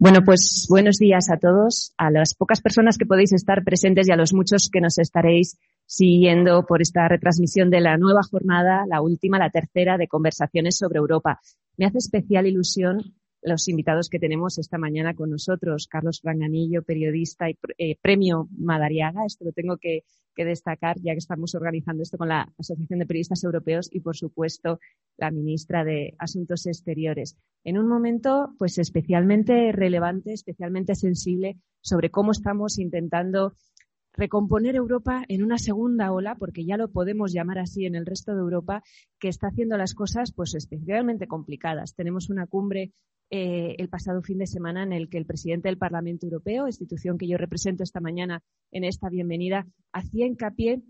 [0.00, 4.12] Bueno, pues buenos días a todos, a las pocas personas que podéis estar presentes y
[4.12, 9.02] a los muchos que nos estaréis siguiendo por esta retransmisión de la nueva jornada, la
[9.02, 11.40] última, la tercera de conversaciones sobre Europa.
[11.76, 15.86] Me hace especial ilusión los invitados que tenemos esta mañana con nosotros.
[15.86, 19.24] Carlos Franganillo, periodista y eh, premio Madariaga.
[19.24, 20.04] Esto lo tengo que,
[20.36, 24.78] destacar ya que estamos organizando esto con la Asociación de Periodistas Europeos y, por supuesto,
[25.16, 27.36] la ministra de Asuntos Exteriores.
[27.64, 33.54] En un momento, pues, especialmente relevante, especialmente sensible sobre cómo estamos intentando
[34.18, 38.34] recomponer Europa en una segunda ola, porque ya lo podemos llamar así en el resto
[38.34, 38.82] de Europa,
[39.18, 41.94] que está haciendo las cosas pues especialmente complicadas.
[41.94, 42.92] Tenemos una cumbre
[43.30, 47.16] eh, el pasado fin de semana en el que el presidente del Parlamento Europeo, institución
[47.16, 48.42] que yo represento esta mañana
[48.72, 50.82] en esta bienvenida, hacía hincapié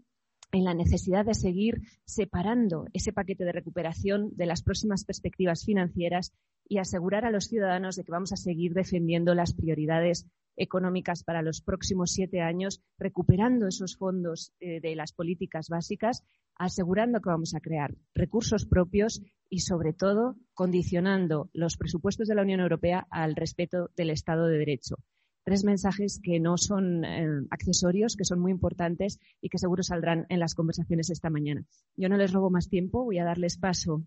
[0.53, 6.33] en la necesidad de seguir separando ese paquete de recuperación de las próximas perspectivas financieras
[6.67, 10.27] y asegurar a los ciudadanos de que vamos a seguir defendiendo las prioridades
[10.59, 16.25] económicas para los próximos siete años, recuperando esos fondos eh, de las políticas básicas,
[16.57, 22.43] asegurando que vamos a crear recursos propios y, sobre todo, condicionando los presupuestos de la
[22.43, 24.97] Unión Europea al respeto del Estado de Derecho.
[25.45, 30.27] Tres mensajes que no son eh, accesorios, que son muy importantes y que seguro saldrán
[30.29, 31.65] en las conversaciones esta mañana.
[31.97, 34.05] Yo no les robo más tiempo, voy a darles paso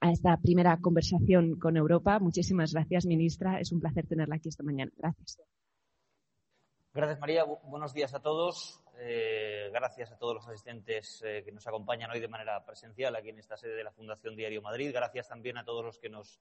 [0.00, 2.18] a esta primera conversación con Europa.
[2.18, 3.60] Muchísimas gracias, ministra.
[3.60, 4.92] Es un placer tenerla aquí esta mañana.
[4.98, 5.38] Gracias.
[6.96, 7.42] Gracias, María.
[7.42, 8.80] buenos días a todos.
[9.00, 13.30] Eh, gracias a todos los asistentes eh, que nos acompañan hoy de manera presencial aquí
[13.30, 14.92] en esta sede de la Fundación Diario Madrid.
[14.94, 16.38] Gracias también a todos los que nos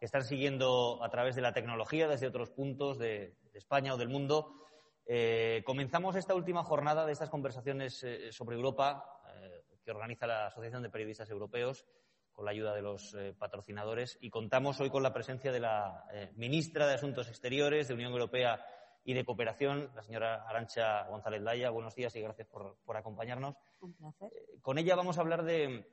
[0.00, 4.62] están siguiendo a través de la tecnología desde otros puntos de, España o del mundo.
[5.04, 9.04] Eh, comenzamos esta última jornada de estas conversaciones sobre Europa
[9.84, 11.84] que organiza la Asociación de Periodistas Europeos
[12.30, 16.06] con la ayuda de los patrocinadores y contamos hoy con la presencia de la
[16.36, 18.64] ministra de Asuntos Exteriores de Unión Europea
[19.08, 21.70] y de Cooperación, la señora Arancha González Laya.
[21.70, 23.56] Buenos días y gracias por, acompañarnos.
[23.80, 24.30] Un placer.
[24.30, 25.86] Eh, con ella vamos a hablar de,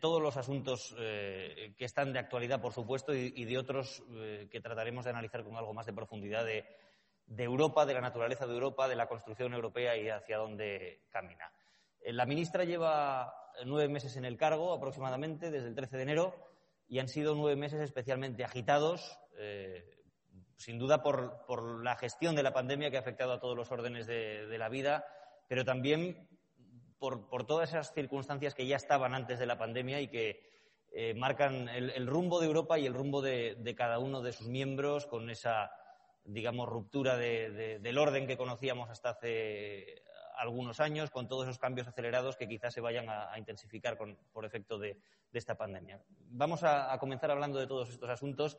[0.00, 4.62] todos los asuntos eh, que están de actualidad, por supuesto, y, de otros eh, que
[4.62, 6.64] trataremos de analizar con algo más de profundidad de,
[7.36, 11.52] Europa, de la naturaleza de Europa, de la construcción europea y hacia dónde camina.
[12.00, 13.30] La ministra lleva
[13.66, 16.34] nueve meses en el cargo, aproximadamente, desde el 13 de enero,
[16.88, 19.18] y han sido nueve meses especialmente agitados
[20.56, 24.06] sin duda por, la gestión de la pandemia que ha afectado a todos los órdenes
[24.06, 25.06] de, la vida,
[25.48, 26.28] pero también
[26.98, 30.50] por, todas esas circunstancias que ya estaban antes de la pandemia y que
[30.92, 35.06] eh, marcan el, rumbo de Europa y el rumbo de, cada uno de sus miembros
[35.06, 35.70] con esa,
[36.24, 40.02] digamos, ruptura del orden que conocíamos hasta hace
[40.38, 43.98] algunos años, con todos esos cambios acelerados que quizás se vayan a, intensificar
[44.32, 44.98] por efecto de,
[45.32, 46.00] esta pandemia.
[46.30, 48.58] Vamos a comenzar hablando de todos estos asuntos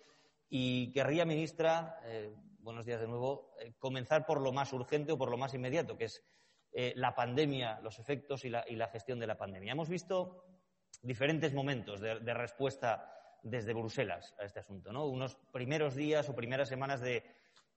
[0.50, 5.18] y querría, ministra, eh, buenos días de nuevo, eh, comenzar por lo más urgente o
[5.18, 6.24] por lo más inmediato, que es
[6.72, 9.74] eh, la pandemia, los efectos y la, gestión de la pandemia.
[9.74, 10.46] Hemos visto
[11.02, 13.14] diferentes momentos de, respuesta
[13.44, 15.06] desde Bruselas a este asunto, ¿no?
[15.06, 17.24] Unos primeros días o primeras semanas de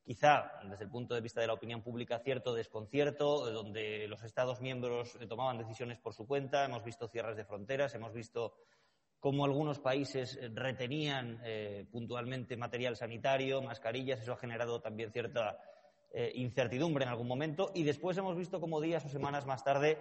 [0.05, 4.61] quizá desde el punto de vista de la opinión pública cierto desconcierto, donde los Estados
[4.61, 8.55] miembros tomaban decisiones por su cuenta, hemos visto cierres de fronteras, hemos visto
[9.21, 15.59] cómo algunos países eh, retenían eh, puntualmente material sanitario, mascarillas, eso ha generado también cierta
[16.13, 17.71] eh, incertidumbre en algún momento.
[17.75, 19.99] Y después hemos visto cómo días o semanas más tarde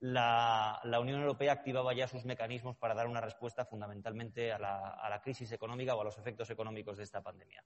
[0.00, 5.52] la, Unión Europea activaba ya sus mecanismos para dar una respuesta fundamentalmente a la, crisis
[5.52, 7.64] económica o a los efectos económicos de esta pandemia.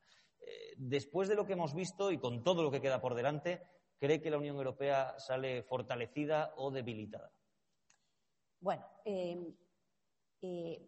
[0.77, 3.63] después de lo que hemos visto y con todo lo que queda por delante,
[3.99, 7.33] ¿cree que la Unión Europea sale fortalecida o debilitada?
[8.61, 8.87] Bueno,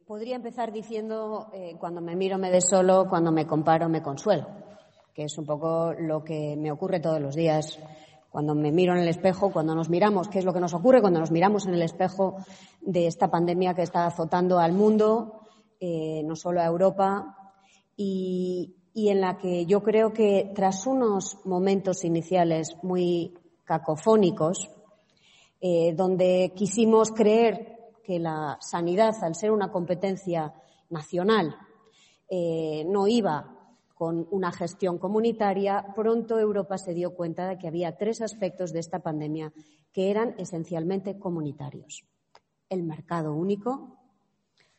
[0.06, 4.46] podría empezar diciendo, eh, cuando me miro me desolo, cuando me comparo me consuelo,
[5.12, 7.78] que es un poco lo que me ocurre todos los días.
[8.30, 11.00] Cuando me miro en el espejo, cuando nos miramos, ¿qué es lo que nos ocurre
[11.00, 12.36] cuando nos miramos en el espejo
[12.80, 15.40] de esta pandemia que está azotando al mundo,
[15.80, 17.36] eh, no solo a Europa,
[17.96, 24.70] y, en la que yo creo que tras unos momentos iniciales muy cacofónicos,
[25.60, 30.52] eh, donde quisimos creer que la sanidad, al ser una competencia
[30.88, 31.54] nacional,
[32.28, 33.56] eh, no iba
[33.94, 38.80] con una gestión comunitaria, pronto Europa se dio cuenta de que había tres aspectos de
[38.80, 39.52] esta pandemia
[39.92, 42.04] que eran esencialmente comunitarios.
[42.70, 43.98] El mercado único,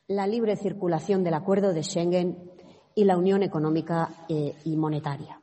[0.07, 2.51] la libre circulación del acuerdo de Schengen
[2.95, 5.39] y la unión económica eh, y monetaria.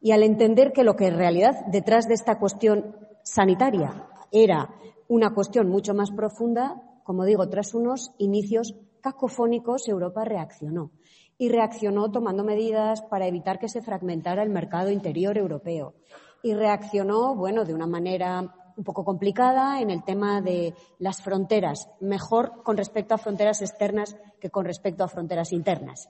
[0.00, 4.74] Y al entender que lo que en realidad detrás de esta cuestión sanitaria era
[5.08, 10.92] una cuestión mucho más profunda, como digo, tras unos inicios cacofónicos, Europa reaccionó.
[11.38, 15.94] y reaccionó tomando medidas para evitar que se fragmentara el mercado interior europeo.
[16.40, 21.90] Y reaccionó, bueno, de una manera un poco complicada en el tema de las fronteras,
[21.98, 26.08] mejor con respecto a fronteras externas que con respecto a fronteras internas.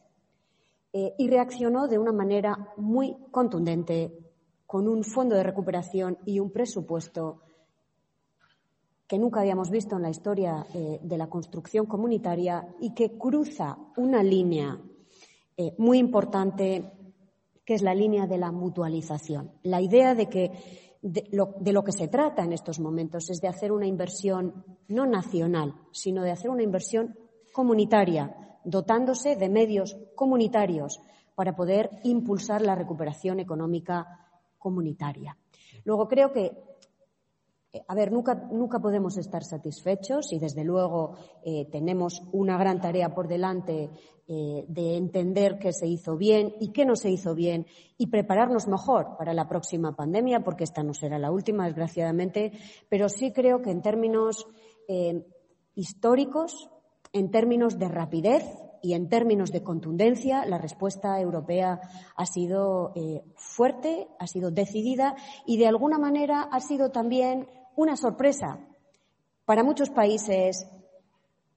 [0.92, 4.12] Eh, y reaccionó de una manera muy contundente
[4.66, 7.40] con un fondo de recuperación y un presupuesto
[9.10, 13.76] que nunca habíamos visto en la historia eh, de la construcción comunitaria y que cruza
[13.96, 14.80] una línea
[15.56, 16.92] eh, muy importante
[17.64, 19.50] que es la línea de la mutualización.
[19.64, 20.52] La idea de que
[21.02, 25.74] de lo, que se trata en estos momentos es de hacer una inversión no nacional,
[25.90, 27.16] sino de hacer una inversión
[27.52, 31.00] comunitaria, dotándose de medios comunitarios
[31.34, 34.06] para poder impulsar la recuperación económica
[34.56, 35.36] comunitaria.
[35.84, 36.69] Luego creo que
[37.86, 41.14] a ver, nunca, nunca, podemos estar satisfechos y, desde luego,
[41.44, 43.90] eh, tenemos una gran tarea por delante
[44.26, 48.66] eh, de entender qué se hizo bien y qué no se hizo bien y prepararnos
[48.66, 52.52] mejor para la próxima pandemia, porque esta no será la última, desgraciadamente,
[52.88, 54.46] pero sí creo que en términos
[55.76, 56.68] históricos,
[57.12, 58.44] en términos de rapidez
[58.82, 61.80] y en términos de contundencia, la respuesta europea
[62.16, 62.92] ha sido
[63.36, 65.14] fuerte, ha sido decidida
[65.46, 67.46] y, de alguna manera, ha sido también
[67.76, 68.58] una sorpresa
[69.44, 70.66] para muchos países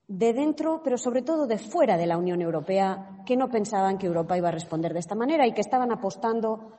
[0.08, 4.06] de dentro, pero sobre todo de fuera de la Unión Europea, que no pensaban que
[4.06, 6.72] Europa iba a responder de esta manera y que estaban apostando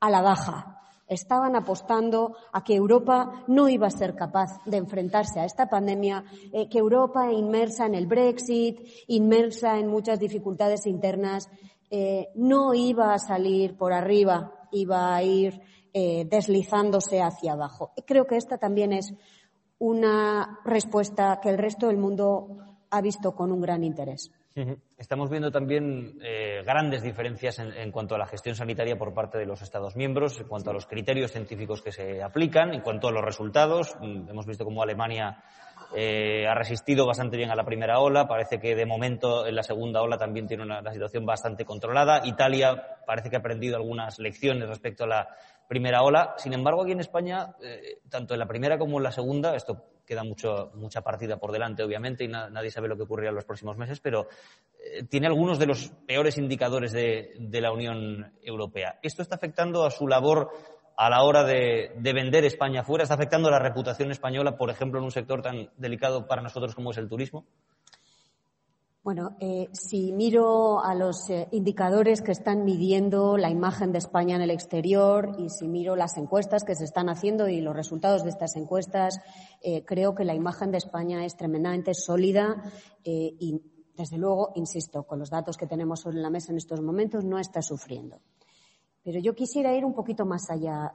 [0.00, 0.78] a la baja.
[1.06, 6.24] Estaban apostando a que Europa no iba a ser capaz de enfrentarse a esta pandemia,
[6.52, 11.50] eh, que Europa, inmersa en el Brexit, inmersa en muchas dificultades internas,
[11.90, 15.60] eh, no iba a salir por arriba, iba a ir
[15.92, 17.92] eh, deslizándose hacia abajo.
[18.06, 19.14] Creo que esta también es
[19.78, 22.48] una respuesta que el resto del mundo
[22.90, 24.30] ha visto con un gran interés.
[24.98, 29.46] Estamos viendo también eh, grandes diferencias en, cuanto a la gestión sanitaria por parte de
[29.46, 33.12] los Estados miembros, en cuanto a los criterios científicos que se aplican, en cuanto a
[33.12, 33.96] los resultados.
[34.00, 35.42] Mm, hemos visto cómo Alemania
[35.94, 38.28] eh, ha resistido bastante bien a la primera ola.
[38.28, 42.20] Parece que de momento en la segunda ola también tiene una, situación bastante controlada.
[42.24, 45.28] Italia parece que ha aprendido algunas lecciones respecto a la
[45.68, 46.34] primera ola.
[46.36, 49.84] Sin embargo, aquí en España, eh, tanto en la primera como en la segunda, esto
[50.04, 53.44] queda mucho, mucha partida por delante, obviamente, y nadie sabe lo que ocurrirá en los
[53.44, 54.28] próximos meses, pero
[54.78, 58.98] eh, tiene algunos de los peores indicadores de, la Unión Europea.
[59.02, 60.50] ¿Esto está afectando a su labor
[60.96, 63.04] a la hora de, de, vender España fuera?
[63.04, 66.74] ¿Está afectando a la reputación española, por ejemplo, en un sector tan delicado para nosotros
[66.74, 67.46] como es el turismo?
[69.04, 74.36] Bueno, eh, si miro a los eh, indicadores que están midiendo la imagen de España
[74.36, 78.22] en el exterior y si miro las encuestas que se están haciendo y los resultados
[78.22, 79.18] de estas encuestas,
[79.60, 82.62] eh, creo que la imagen de España es tremendamente sólida
[83.02, 83.60] y,
[83.96, 87.40] desde luego, insisto, con los datos que tenemos sobre la mesa en estos momentos, no
[87.40, 88.20] está sufriendo.
[89.04, 90.94] Pero yo quisiera ir un poquito más allá,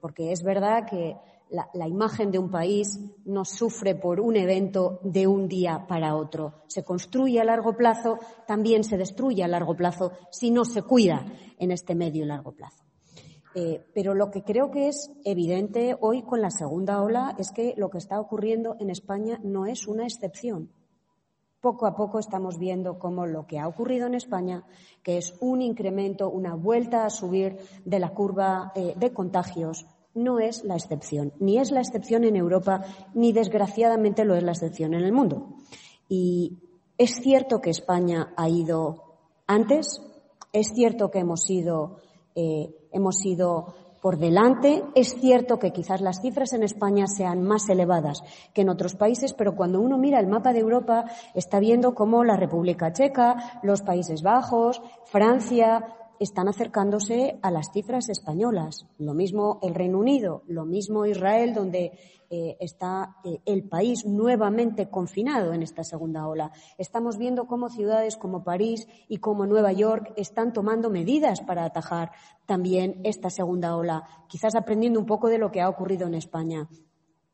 [0.00, 1.16] porque es verdad que
[1.50, 6.62] la, imagen de un país no sufre por un evento de un día para otro.
[6.66, 11.24] Se construye a largo plazo, también se destruye a largo plazo si no se cuida
[11.58, 12.84] en este medio y largo plazo.
[13.54, 17.74] Eh, pero lo que creo que es evidente hoy con la segunda ola es que
[17.76, 20.70] lo que está ocurriendo en España no es una excepción.
[21.60, 24.64] Poco a poco estamos viendo cómo lo que ha ocurrido en España,
[25.02, 29.84] que es un incremento, una vuelta a subir de la curva eh, de contagios,
[30.14, 34.52] no es la excepción, ni es la excepción en Europa, ni desgraciadamente lo es la
[34.52, 35.56] excepción en el mundo.
[36.08, 36.58] Y
[36.96, 40.00] es cierto que España ha ido antes,
[40.52, 41.96] es cierto que hemos ido,
[42.36, 44.84] eh, hemos ido por delante.
[44.94, 48.22] Es cierto que quizás las cifras en España sean más elevadas
[48.54, 52.24] que en otros países, pero cuando uno mira el mapa de Europa está viendo cómo
[52.24, 58.86] la República Checa, los Países Bajos, Francia, están acercándose a las cifras españolas.
[58.98, 61.92] Lo mismo el Reino Unido, lo mismo Israel, donde
[62.30, 66.52] eh, está eh, el país nuevamente confinado en esta segunda ola.
[66.76, 72.12] Estamos viendo cómo ciudades como París y como Nueva York están tomando medidas para atajar
[72.44, 76.68] también esta segunda ola, quizás aprendiendo un poco de lo que ha ocurrido en España.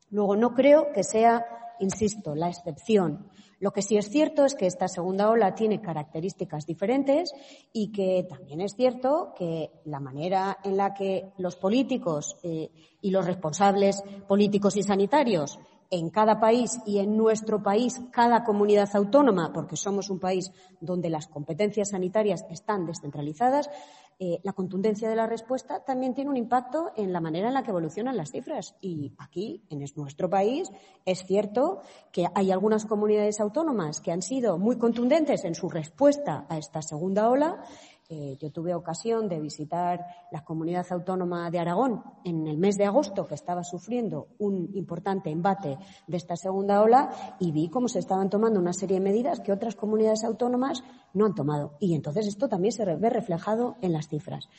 [0.09, 1.45] Luego, no creo que sea,
[1.79, 3.29] insisto, la excepción.
[3.59, 7.33] Lo que sí es cierto es que esta segunda ola tiene características diferentes
[7.71, 12.69] y que también es cierto que la manera en la que los políticos eh,
[13.01, 15.57] y los responsables políticos y sanitarios
[15.89, 21.09] en cada país y en nuestro país, cada comunidad autónoma, porque somos un país donde
[21.09, 23.69] las competencias sanitarias están descentralizadas,
[24.17, 27.63] eh, la contundencia de la respuesta también tiene un impacto en la manera en la
[27.63, 28.75] que evolucionan las cifras.
[28.79, 30.71] Y aquí, en nuestro país,
[31.03, 31.81] es cierto
[32.13, 36.81] que hay algunas comunidades autónomas que han sido muy contundentes en su respuesta a esta
[36.81, 37.63] segunda ola
[38.07, 39.99] eh, yo tuve ocasión de visitar
[40.31, 45.31] la comunidad autónoma de Aragón en el mes de agosto, que estaba sufriendo un importante
[45.31, 47.09] embate de esta segunda ola,
[47.39, 50.83] y vi cómo se estaban tomando una serie de medidas que otras comunidades autónomas
[51.13, 51.77] no han tomado.
[51.79, 54.49] Y entonces esto también se ve reflejado en las cifras.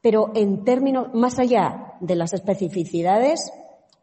[0.00, 3.52] Pero en términos, más allá de las especificidades,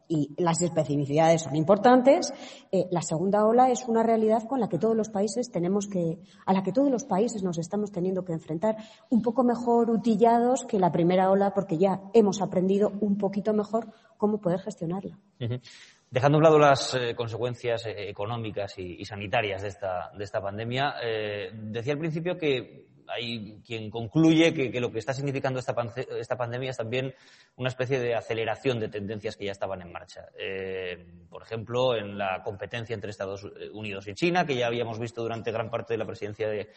[0.08, 2.32] y las especificidades son importantes,
[2.70, 6.18] eh, la segunda ola es una realidad con la que todos los países tenemos que,
[6.46, 8.76] a la que todos los países nos estamos teniendo que enfrentar
[9.10, 13.88] un poco mejor utillados que la primera ola porque ya hemos aprendido un poquito mejor
[14.16, 15.18] cómo poder gestionarla.
[16.10, 20.40] Dejando a un lado las eh, consecuencias eh, económicas y, sanitarias de esta, de esta
[20.40, 20.94] pandemia,
[21.52, 25.74] decía al principio que hay quien concluye que, lo que está significando esta,
[26.36, 27.14] pandemia es también
[27.56, 30.26] una especie de aceleración de tendencias que ya estaban en marcha.
[30.38, 35.22] Eh, por ejemplo, en la competencia entre Estados Unidos y China, que ya habíamos visto
[35.22, 36.68] durante gran parte de la presidencia de,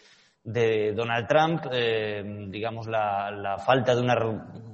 [0.93, 4.15] Donald Trump, eh, digamos, la, falta de una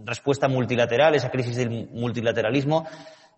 [0.03, 2.85] respuesta multilateral, esa crisis del multilateralismo.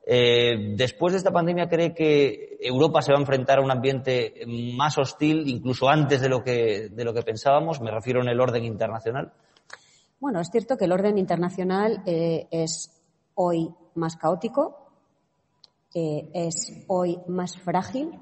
[0.05, 4.33] Eh, después de esta pandemia, ¿cree que Europa se va a enfrentar a un ambiente
[4.75, 7.79] más hostil, incluso antes de lo que, de lo que pensábamos?
[7.79, 9.31] Me refiero en el orden internacional.
[10.19, 13.01] Bueno, es cierto que el orden internacional eh, es
[13.35, 14.89] hoy más caótico,
[15.93, 18.19] eh, es hoy más frágil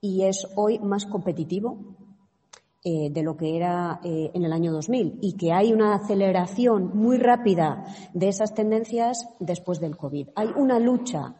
[0.00, 1.96] y es hoy más competitivo
[2.88, 6.96] eh, de lo que era eh, en el año 2000 y que hay una aceleración
[6.96, 10.28] muy rápida de esas tendencias después del COVID.
[10.36, 11.34] Hay una lucha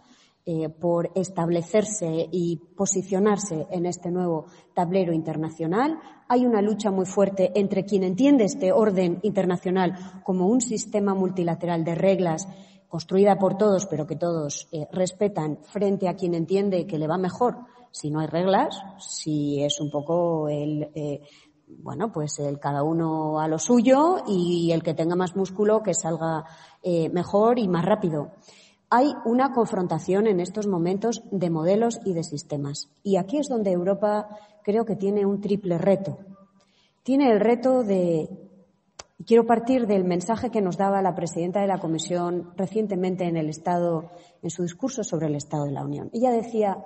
[0.44, 6.00] eh, por establecerse y posicionarse en este nuevo tablero internacional.
[6.26, 11.84] Hay una lucha muy fuerte entre quien entiende este orden internacional como un sistema multilateral
[11.84, 12.48] de reglas
[12.88, 17.58] construida por todos, pero que todos respetan, frente a quien entiende que le va mejor
[17.96, 21.22] si no hay reglas, si es un poco el, eh,
[21.66, 25.94] bueno, pues el cada uno a lo suyo y el que tenga más músculo que
[25.94, 26.44] salga
[26.82, 28.32] eh, mejor y más rápido.
[28.90, 32.90] Hay una confrontación en estos momentos de modelos y de sistemas.
[33.02, 34.28] Y aquí es donde Europa
[34.62, 36.18] creo que tiene un triple reto.
[37.02, 38.28] Tiene el reto de,
[39.24, 43.48] quiero partir del mensaje que nos daba la presidenta de la Comisión recientemente en el
[43.48, 44.10] Estado,
[44.42, 46.10] en su discurso sobre el Estado de la Unión.
[46.12, 46.76] Ella decía,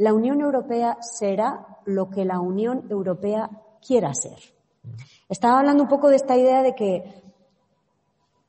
[0.00, 3.50] la Unión Europea será lo que la Unión Europea
[3.86, 4.38] quiera ser.
[5.28, 7.22] Estaba hablando un poco de esta idea de que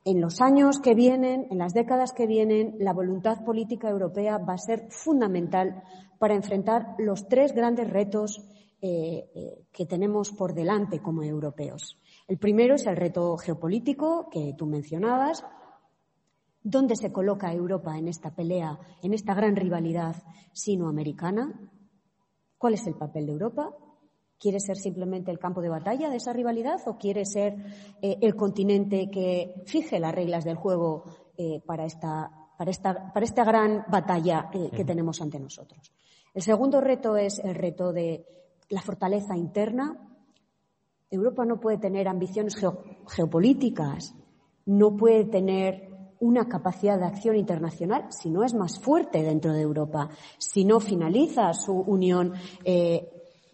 [0.05, 4.53] en los años que vienen, en las décadas que vienen, la voluntad política europea va
[4.53, 5.83] a ser fundamental
[6.19, 8.41] para enfrentar los tres grandes retos
[8.81, 11.99] eh, eh, que tenemos por delante como europeos.
[12.29, 15.43] El primero es el reto geopolítico que tú mencionabas,
[16.63, 20.15] ¿Dónde se coloca Europa en esta pelea, en esta gran rivalidad
[20.53, 21.71] sinoamericana?
[22.57, 23.71] ¿Cuál es el papel de Europa?
[24.37, 27.55] ¿Quiere ser simplemente el campo de batalla de esa rivalidad o quiere ser
[28.01, 31.03] eh, el continente que fije las reglas del juego
[31.35, 35.91] eh, para, esta, para, esta, para, esta, gran batalla eh, que tenemos ante nosotros?
[36.33, 38.23] El segundo reto es el reto de
[38.69, 39.97] la fortaleza interna.
[41.09, 42.55] Europa no puede tener ambiciones
[43.07, 44.15] geopolíticas,
[44.65, 45.90] no puede tener
[46.21, 50.79] una capacidad de acción internacional si no es más fuerte dentro de Europa, si no
[50.79, 53.09] finaliza su unión eh,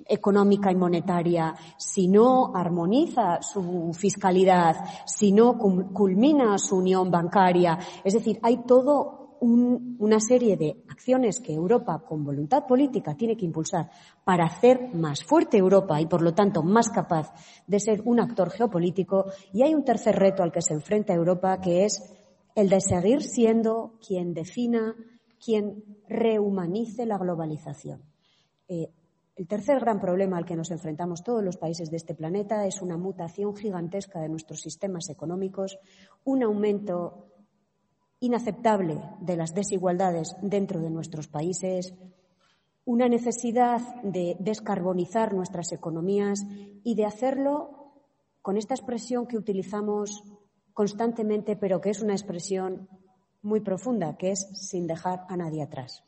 [0.06, 7.78] económica y monetaria, si no armoniza su fiscalidad, si no culmina su unión bancaria.
[8.04, 13.46] Es decir, hay todo una serie de acciones que Europa, con voluntad política, tiene que
[13.46, 13.90] impulsar
[14.24, 17.32] para hacer más fuerte Europa y, por lo tanto, más capaz
[17.68, 19.26] de ser un actor geopolítico.
[19.54, 22.17] Y hay un tercer reto al que se enfrenta Europa, que es
[22.58, 24.96] el de seguir siendo quien defina,
[25.40, 28.02] quien rehumanice la globalización.
[28.68, 28.90] Eh,
[29.36, 32.82] el tercer gran problema al que nos enfrentamos todos los países de este planeta es
[32.82, 35.78] una mutación gigantesca de nuestros sistemas económicos,
[36.24, 37.28] un aumento
[38.22, 41.94] inaceptable de las desigualdades dentro de nuestros países,
[42.86, 46.44] una necesidad de descarbonizar nuestras economías
[46.84, 47.94] y de hacerlo
[48.42, 50.24] con esta expresión que utilizamos
[50.78, 52.88] constantemente, pero que es una expresión
[53.42, 56.04] muy profunda, que es sin dejar a nadie atrás.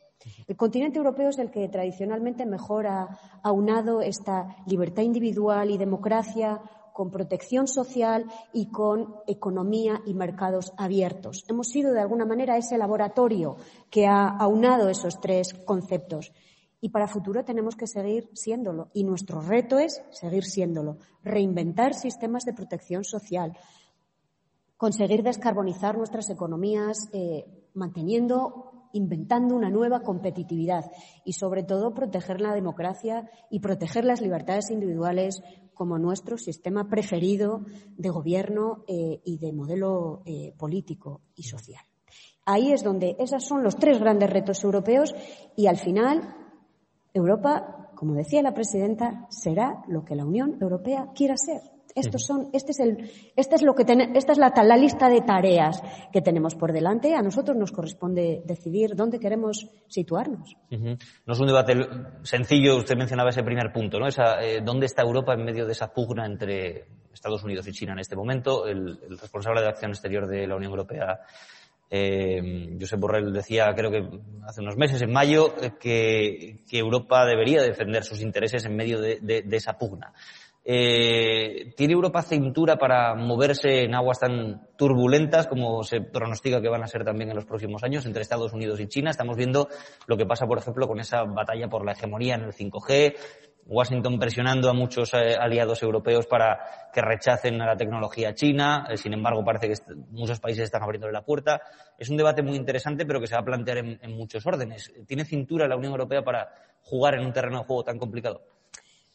[0.45, 6.61] El continente europeo es el que tradicionalmente mejor ha aunado esta libertad individual y democracia
[6.93, 11.45] con protección social y con economía y mercados abiertos.
[11.47, 13.55] Hemos sido, de alguna manera, ese laboratorio
[13.89, 16.31] que ha aunado esos tres conceptos.
[16.79, 18.89] Y para futuro tenemos que seguir siéndolo.
[18.93, 20.97] Y nuestro reto es seguir siéndolo.
[21.23, 23.57] Reinventar sistemas de protección social.
[24.79, 27.43] Conseguir descarbonizar nuestras economías, eh,
[27.73, 30.89] manteniendo inventando una nueva competitividad
[31.23, 35.41] y, sobre todo, proteger la democracia y proteger las libertades individuales
[35.73, 37.65] como nuestro sistema preferido
[37.97, 41.83] de gobierno eh, y de modelo eh, político y social.
[42.45, 45.13] Ahí es donde esos son los tres grandes retos europeos
[45.55, 46.35] y al final
[47.13, 51.78] Europa, como decía la presidenta, será lo que la Unión Europea quiera ser.
[51.95, 55.21] Estos son, este es el, este es lo que esta es la, la, lista de
[55.21, 57.15] tareas que tenemos por delante.
[57.15, 60.55] A nosotros nos corresponde decidir dónde queremos situarnos.
[60.69, 61.75] No es un debate
[62.23, 62.77] sencillo.
[62.77, 64.07] Usted mencionaba ese primer punto, ¿no?
[64.07, 67.93] Esa, eh, ¿Dónde está Europa en medio de esa pugna entre Estados Unidos y China
[67.93, 68.67] en este momento?
[68.67, 71.21] El, responsable de acción exterior de la Unión Europea,
[71.89, 74.07] eh, Josep Borrell, decía, creo que
[74.45, 79.01] hace unos meses, en mayo, eh, que, que Europa debería defender sus intereses en medio
[79.01, 80.13] de, de esa pugna.
[80.63, 86.83] Eh, ¿Tiene Europa cintura para moverse en aguas tan turbulentas como se pronostica que van
[86.83, 89.09] a ser también en los próximos años entre Estados Unidos y China?
[89.09, 89.69] Estamos viendo
[90.05, 93.15] lo que pasa, por ejemplo, con esa batalla por la hegemonía en el 5G,
[93.65, 96.59] Washington presionando a muchos eh, aliados europeos para
[96.91, 98.85] que rechacen a la tecnología china.
[98.89, 101.61] Eh, sin embargo, parece que muchos países están abriéndole la puerta.
[101.97, 104.91] Es un debate muy interesante, pero que se va a plantear en muchos órdenes.
[105.07, 106.49] ¿Tiene cintura la Unión Europea para
[106.81, 108.41] jugar en un terreno de juego tan complicado?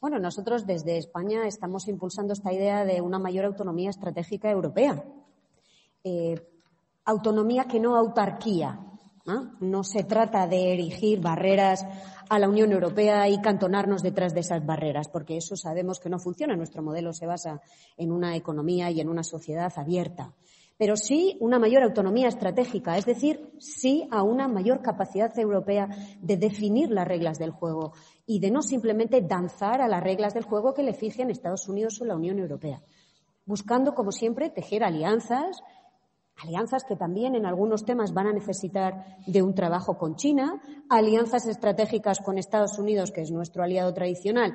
[0.04, 5.02] Bueno, nosotros desde España estamos impulsando esta idea de una mayor autonomía estratégica europea.
[6.04, 6.34] Eh,
[7.06, 8.80] autonomía que no autarquía.
[9.24, 9.82] ¿no?
[9.82, 11.86] se trata de erigir barreras
[12.28, 16.18] a la Unión Europea y cantonarnos detrás de esas barreras, porque eso sabemos que no
[16.18, 16.54] funciona.
[16.54, 17.62] Nuestro modelo se basa
[17.96, 20.34] en una economía y en una sociedad abierta
[20.76, 25.88] pero sí una mayor autonomía estratégica, es decir, sí a una mayor capacidad europea
[26.20, 27.92] de definir las reglas del juego
[28.26, 32.00] y de no simplemente danzar a las reglas del juego que le fijen Estados Unidos
[32.00, 32.82] o la Unión Europea,
[33.44, 35.62] buscando, como siempre, tejer alianzas,
[36.42, 41.46] alianzas que también en algunos temas van a necesitar de un trabajo con China, alianzas
[41.46, 44.54] estratégicas con Estados Unidos, que es nuestro aliado tradicional,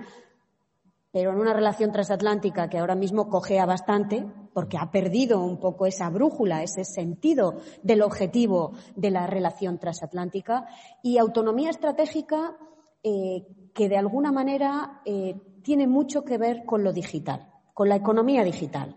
[1.12, 5.88] pero en una relación transatlántica que ahora mismo cojea bastante, porque ha perdido un poco
[5.88, 10.68] esa brújula, ese sentido del objetivo de la relación transatlántica,
[11.02, 12.58] y autonomía estratégica
[13.04, 17.96] eh, que de alguna manera eh, tiene mucho que ver con lo digital, con la
[17.96, 18.96] economía digital,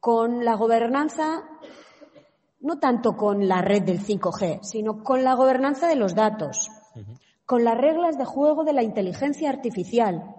[0.00, 1.44] con la gobernanza,
[2.60, 6.70] no tanto con la red del 5G, sino con la gobernanza de los datos,
[7.44, 10.34] con las reglas de juego de la inteligencia artificial,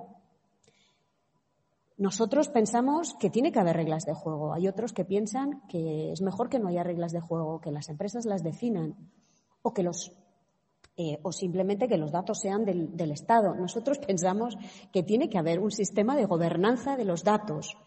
[1.99, 4.53] nosotros pensamos que tiene que haber reglas de juego.
[4.53, 7.89] Hay otros que piensan que es mejor que no haya reglas de juego, que las
[7.89, 8.95] empresas las definan
[9.61, 10.13] o que los
[11.01, 13.55] eh, o simplemente que los datos sean del, Estado.
[13.55, 14.57] Nosotros pensamos
[14.91, 17.77] que tiene que haber un sistema de gobernanza de los datos.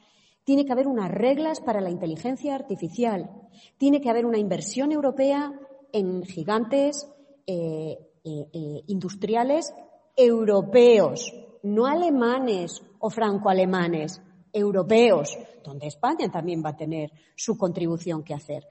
[0.44, 3.30] Tiene que haber unas reglas para la inteligencia artificial.
[3.76, 5.52] Tiene que haber una inversión europea
[5.92, 7.06] en gigantes
[7.46, 9.74] eh, eh, industriales
[10.16, 14.22] europeos, no alemanes o franco-alemanes,
[14.54, 18.66] europeos, donde España también va a tener su contribución que hacer.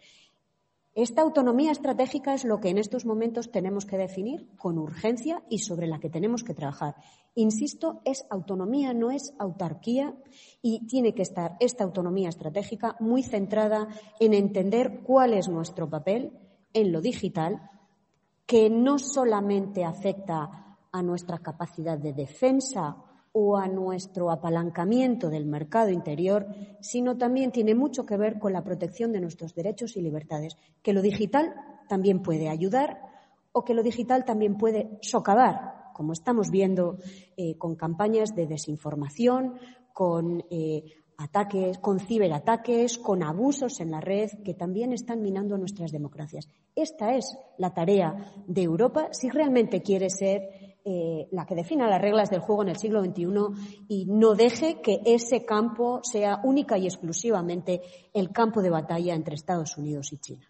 [0.93, 5.59] Esta autonomía estratégica es lo que en estos momentos tenemos que definir con urgencia y
[5.59, 6.95] sobre la que tenemos que trabajar.
[7.33, 10.13] Insisto, es autonomía, no es autarquía
[10.61, 13.87] y tiene que estar esta autonomía estratégica muy centrada
[14.19, 16.33] en entender cuál es nuestro papel
[16.73, 17.69] en lo digital,
[18.45, 22.97] que no solamente afecta a nuestra capacidad de defensa
[23.33, 26.47] o a nuestro apalancamiento del mercado interior,
[26.81, 30.93] sino también tiene mucho que ver con la protección de nuestros derechos y libertades, que
[30.93, 31.53] lo digital
[31.87, 32.99] también puede ayudar
[33.53, 36.97] o que lo digital también puede socavar, como estamos viendo
[37.37, 39.55] eh, con campañas de desinformación,
[39.93, 40.83] con eh,
[41.17, 46.47] ataques, con ciberataques, con abusos en la red que también están minando nuestras democracias.
[46.75, 52.01] Esta es la tarea de Europa si realmente quiere ser eh, la que defina las
[52.01, 56.77] reglas del juego en el siglo XXI y no deje que ese campo sea única
[56.77, 57.81] y exclusivamente
[58.13, 60.49] el campo de batalla entre Estados Unidos y China.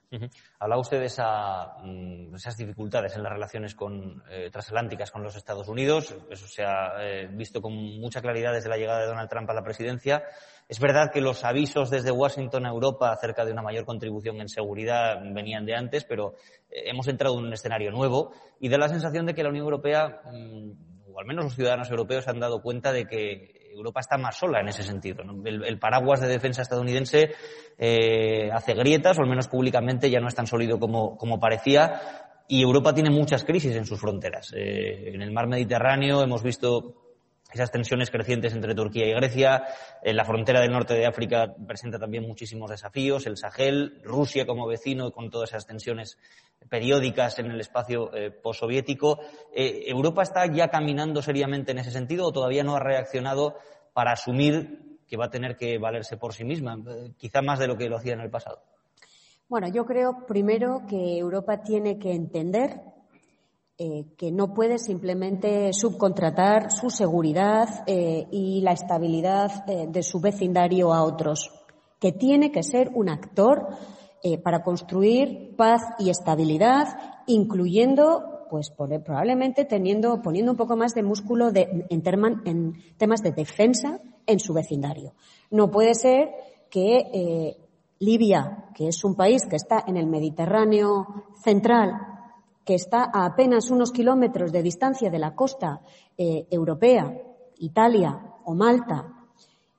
[0.59, 5.67] Habla usted de mm, esas dificultades en las relaciones con, eh, transatlánticas con los Estados
[5.67, 6.15] Unidos.
[6.29, 9.53] Eso se ha eh, visto con mucha claridad desde la llegada de Donald Trump a
[9.53, 10.23] la presidencia.
[10.71, 14.47] Es verdad que los avisos desde Washington a Europa acerca de una mayor contribución en
[14.47, 16.35] seguridad venían de antes, pero
[16.69, 19.65] eh, hemos entrado en un escenario nuevo y da la sensación de que la Unión
[19.65, 24.17] Europea, mm, o al menos los ciudadanos europeos, han dado cuenta de que Europa está
[24.17, 25.25] más sola en ese sentido.
[25.43, 27.31] El, paraguas de defensa estadounidense
[28.53, 31.99] hace grietas, o al menos públicamente ya no es tan sólido como, como parecía,
[32.47, 34.53] y Europa tiene muchas crisis en sus fronteras.
[34.53, 37.10] en el mar Mediterráneo hemos visto
[37.53, 39.63] esas tensiones crecientes entre Turquía y Grecia.
[40.01, 43.25] En la frontera del norte de África presenta también muchísimos desafíos.
[43.27, 46.17] El Sahel, Rusia como vecino con todas esas tensiones
[46.69, 49.19] periódicas en el espacio eh, postsoviético.
[49.53, 53.55] Eh, ¿Europa está ya caminando seriamente en ese sentido o todavía no ha reaccionado
[53.93, 57.67] para asumir que va a tener que valerse por sí misma, eh, quizá más de
[57.67, 58.63] lo que lo hacía en el pasado?
[59.49, 62.79] Bueno, yo creo primero que Europa tiene que entender
[63.83, 70.19] eh, que no puede simplemente subcontratar su seguridad eh, y la estabilidad eh, de su
[70.19, 71.49] vecindario a otros,
[71.99, 73.69] que tiene que ser un actor
[74.43, 76.89] para construir paz y estabilidad,
[77.25, 81.87] incluyendo, pues probablemente teniendo, poniendo un poco más de músculo en,
[82.45, 85.15] en, temas de defensa en su vecindario.
[85.49, 86.29] No puede ser
[86.69, 87.57] que
[87.97, 91.07] Libia, que es un país que está en el Mediterráneo
[91.43, 92.10] central,
[92.71, 95.81] que está a apenas unos kilómetros de distancia de la costa
[96.17, 97.21] eh, europea,
[97.57, 99.11] Italia o Malta,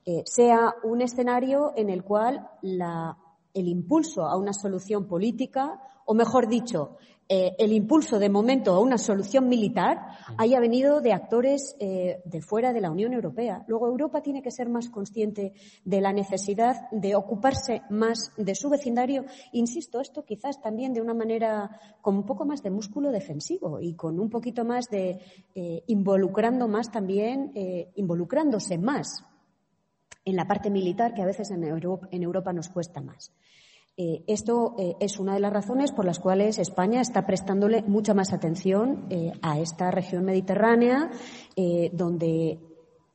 [0.04, 6.48] eh, sea un escenario en el cual el impulso a una solución política, o mejor
[6.48, 9.98] dicho, eh, el impulso de momento a una solución militar
[10.36, 13.64] haya venido de actores eh, de fuera de la Unión Europea.
[13.68, 15.54] Luego, Europa tiene que ser más consciente
[15.84, 19.24] de la necesidad de ocuparse más de su vecindario.
[19.52, 23.94] Insisto, esto quizás también de una manera con un poco más de músculo defensivo y
[23.94, 25.20] con un poquito más de
[25.54, 27.52] eh, involucrando más también,
[27.94, 29.24] involucrándose más
[30.24, 33.32] en la parte militar que a veces en Europa nos cuesta más.
[33.94, 38.14] Eh, esto eh, es una de las razones por las cuales España está prestándole mucha
[38.14, 41.10] más atención eh, a esta región mediterránea,
[41.92, 42.58] donde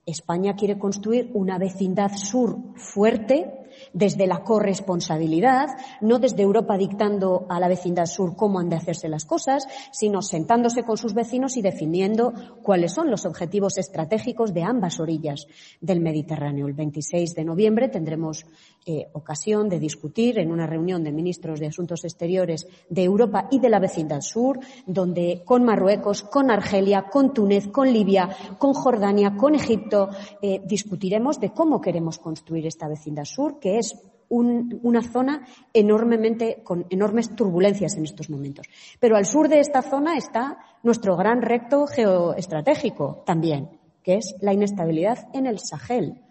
[0.06, 3.58] España quiere construir una vecindad sur fuerte
[3.94, 5.68] desde la corresponsabilidad,
[6.02, 10.22] no desde Europa dictando a la vecindad sur cómo han de hacerse las cosas, sino
[10.22, 15.48] sentándose con sus vecinos y definiendo cuáles son los objetivos estratégicos de ambas orillas
[15.82, 16.68] del Mediterráneo.
[16.68, 18.46] El 26 de noviembre tendremos
[18.90, 23.60] eh, ocasión de discutir en una reunión de ministros de Asuntos Exteriores de Europa y
[23.60, 29.36] de la vecindad sur, donde con Marruecos, con Argelia, con Túnez, con Libia, con Jordania,
[29.36, 30.08] con Egipto,
[30.42, 33.94] eh, discutiremos de cómo queremos construir esta vecindad sur, que es
[34.30, 38.68] una zona enormemente, con enormes turbulencias en estos momentos.
[39.02, 43.70] Pero al sur de esta zona está nuestro gran reto geoestratégico también,
[44.02, 46.22] que es la inestabilidad en el Sahel,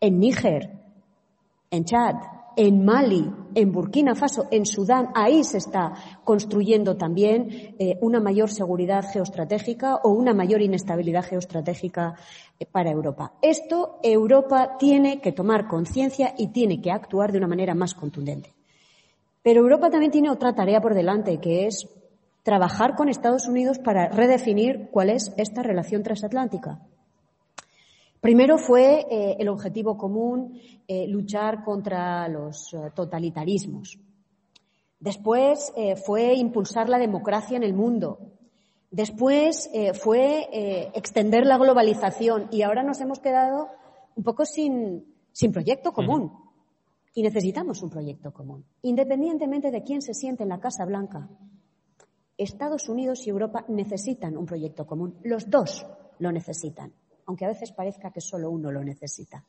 [0.00, 0.79] en Níger,
[1.70, 2.16] en Chad,
[2.56, 5.92] en Mali, en Burkina Faso, en Sudán, ahí se está
[6.24, 12.16] construyendo también eh, una mayor seguridad geoestratégica o una mayor inestabilidad geoestratégica
[12.58, 13.34] eh, para Europa.
[13.40, 18.52] Esto Europa tiene que tomar conciencia y tiene que actuar de una manera más contundente.
[19.42, 21.88] Pero Europa también tiene otra tarea por delante, que es
[22.42, 26.80] trabajar con Estados Unidos para redefinir cuál es esta relación transatlántica.
[28.20, 33.98] Primero fue eh, el objetivo común eh, luchar contra los eh, totalitarismos.
[34.98, 35.72] Después
[36.04, 38.18] fue impulsar la democracia en el mundo.
[38.90, 43.68] Después fue extender la globalización y ahora nos hemos quedado
[44.14, 46.30] un poco sin, sin proyecto común.
[47.14, 51.30] Y necesitamos un proyecto común, independientemente de quién se siente en la Casa Blanca.
[52.36, 55.16] Estados Unidos y Europa necesitan un proyecto común.
[55.22, 55.86] Los dos
[56.18, 56.92] lo necesitan
[57.30, 59.44] aunque a veces parezca que solo uno lo necesita.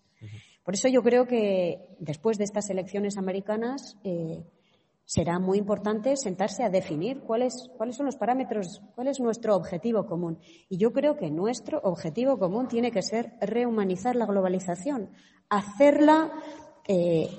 [0.64, 4.44] Por eso yo creo que después de estas elecciones americanas eh,
[5.04, 10.06] será muy importante sentarse a definir cuáles, cuáles son los parámetros, cuál es nuestro objetivo
[10.06, 10.38] común.
[10.70, 15.10] Y yo creo que nuestro objetivo común tiene que ser rehumanizar la globalización,
[15.50, 16.32] hacerla
[16.88, 17.32] eh,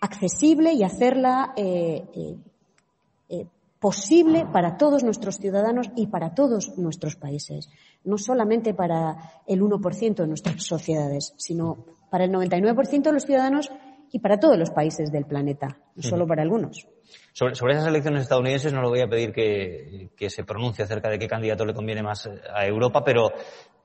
[0.00, 2.38] accesible y hacerla eh,
[3.80, 7.70] posible para todos nuestros ciudadanos y para todos nuestros países.
[8.04, 13.70] No solamente para el 1% de nuestras sociedades, sino para el 99% de los ciudadanos
[14.12, 16.88] y para todos los países del planeta, no solo para algunos.
[17.32, 21.28] Sobre, esas elecciones estadounidenses no le voy a pedir que, se pronuncie acerca de qué
[21.28, 23.32] candidato le conviene más a Europa, pero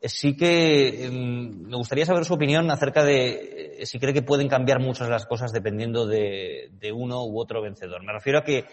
[0.01, 4.47] sí que em, me gustaría saber su opinión acerca de eh, si cree que pueden
[4.47, 8.03] cambiar muchas las cosas dependiendo de, de uno u otro vencedor.
[8.03, 8.65] Me refiero a que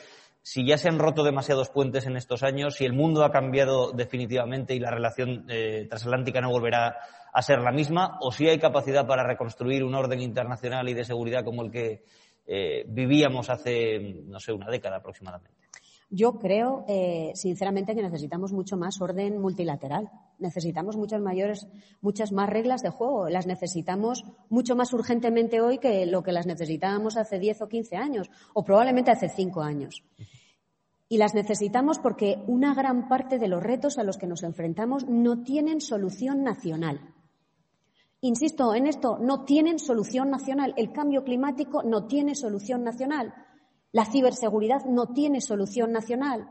[0.43, 3.93] si ya se han roto demasiados puentes en estos años, si el mundo ha cambiado
[3.93, 6.99] definitivamente y la relación eh, transatlántica no volverá
[7.33, 11.05] a ser la misma, o si hay capacidad para reconstruir un orden internacional y de
[11.05, 12.03] seguridad como el que
[12.47, 15.62] eh, vivíamos hace, no sé, una década aproximadamente.
[16.15, 20.11] Yo creo, eh, sinceramente, que necesitamos mucho más orden multilateral.
[20.39, 21.67] Necesitamos muchas mayores,
[22.03, 23.31] muchas más reglas de juego.
[23.31, 27.97] Las necesitamos mucho más urgentemente hoy que lo que las necesitábamos hace 10 o 15
[27.97, 30.05] años, o probablemente hace 5 años.
[31.09, 35.09] Y las necesitamos porque una gran parte de los retos a los que nos enfrentamos
[35.09, 37.01] no tienen solución nacional.
[38.21, 40.75] Insisto en esto, no tienen solución nacional.
[40.77, 43.33] El cambio climático no tiene solución nacional.
[43.93, 46.49] La ciberseguridad no tiene solución nacional.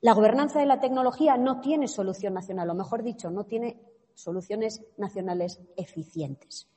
[0.00, 3.80] La gobernanza de la tecnología no tiene solución nacional, o mejor dicho, no tiene
[4.14, 6.68] soluciones nacionales eficientes.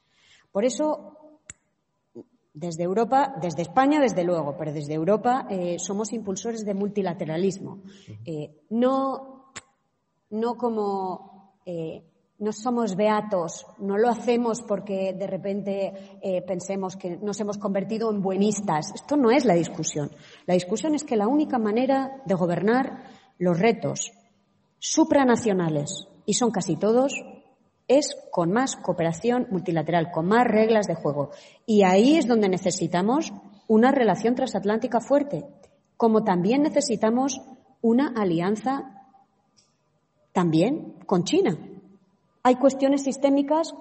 [0.51, 1.17] Por eso,
[2.53, 7.83] desde Europa, desde España, desde luego, pero desde Europa eh, somos impulsores de multilateralismo.
[8.25, 9.51] Eh, no,
[10.31, 12.03] no como eh,
[12.39, 18.11] no somos beatos, no lo hacemos porque de repente eh, pensemos que nos hemos convertido
[18.11, 18.91] en buenistas.
[18.93, 20.11] Esto no es la discusión.
[20.45, 23.05] La discusión es que la única manera de gobernar
[23.39, 24.11] los retos
[24.77, 27.13] supranacionales, y son casi todos,
[27.87, 31.31] es con más cooperación multilateral, con más reglas de juego.
[31.65, 33.33] Y ahí es donde necesitamos
[33.67, 35.45] una relación transatlántica fuerte,
[35.95, 37.41] como también necesitamos
[37.81, 39.07] una alianza
[40.33, 41.57] también con China
[42.47, 43.75] hay cuestiones sistémicas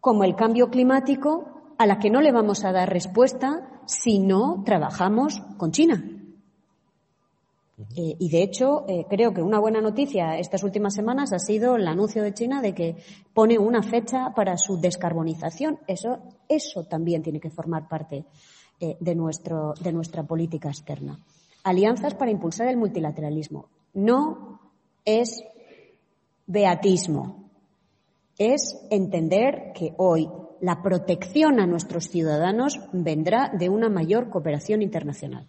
[0.00, 4.62] como el cambio climático a la que no le vamos a dar respuesta si no
[4.64, 6.00] trabajamos con China.
[7.96, 11.74] Eh, y de hecho, eh, creo que una buena noticia estas últimas semanas ha sido
[11.74, 12.96] el anuncio de China de que
[13.34, 15.80] pone una fecha para su descarbonización.
[15.88, 18.26] Eso, eso también tiene que formar parte
[18.78, 21.18] eh, de, nuestro, de nuestra política externa.
[21.64, 23.66] Alianzas para impulsar el multilateralismo.
[23.92, 24.60] No
[25.04, 25.42] es
[26.46, 27.45] beatismo
[28.38, 30.28] es entender que hoy
[30.60, 35.48] la protección a nuestros ciudadanos vendrá de una mayor cooperación internacional.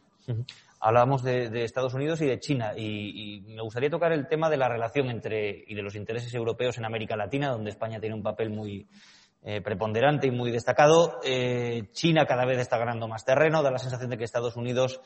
[0.80, 4.70] Hablábamos de, Estados Unidos y de China y, me gustaría tocar el tema de la
[4.70, 8.50] relación entre y de los intereses europeos en América Latina, donde España tiene un papel
[8.50, 8.88] muy
[9.44, 11.20] eh, preponderante y muy destacado.
[11.24, 15.02] Eh, China cada vez está ganando más terreno, da la sensación de que Estados Unidos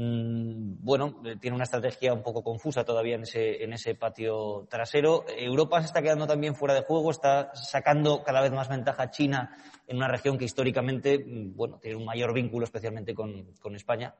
[0.00, 5.24] bueno, eh, tiene una estrategia un poco confusa todavía en ese, en ese patio trasero.
[5.28, 9.10] Europa se está quedando también fuera de juego, está sacando cada vez más ventaja a
[9.10, 9.56] China
[9.88, 14.14] en una región que históricamente, mm, bueno, tiene un mayor vínculo especialmente con, España.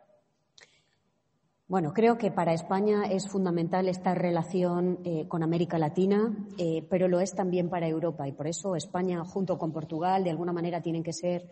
[1.68, 7.06] Bueno, creo que para España es fundamental esta relación eh, con América Latina, eh, pero
[7.08, 10.82] lo es también para Europa y por eso España, junto con Portugal, de alguna manera
[10.82, 11.48] tienen que ser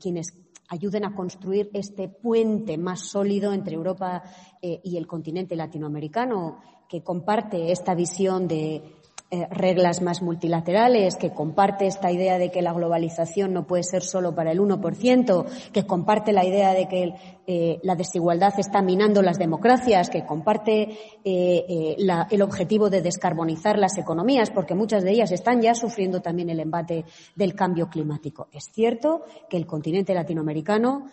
[0.00, 4.22] quienes ayuden a construir este puente más sólido entre Europa
[4.60, 8.97] eh, y el continente latinoamericano, que comparte esta visión de
[9.30, 14.02] eh, reglas más multilaterales, que comparte esta idea de que la globalización no puede ser
[14.02, 17.12] solo para el 1%, que comparte la idea de que
[17.46, 21.96] eh, la desigualdad está minando las democracias, que comparte eh,
[22.30, 26.60] el objetivo de descarbonizar las economías, porque muchas de ellas están ya sufriendo también el
[26.60, 27.04] embate
[27.36, 28.48] del cambio climático.
[28.50, 31.04] Es cierto que el continente latinoamericano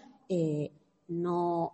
[1.09, 1.73] no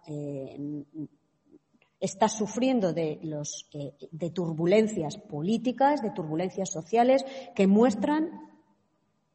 [2.01, 7.23] está sufriendo de, los, eh, de turbulencias políticas, de turbulencias sociales
[7.55, 8.29] que muestran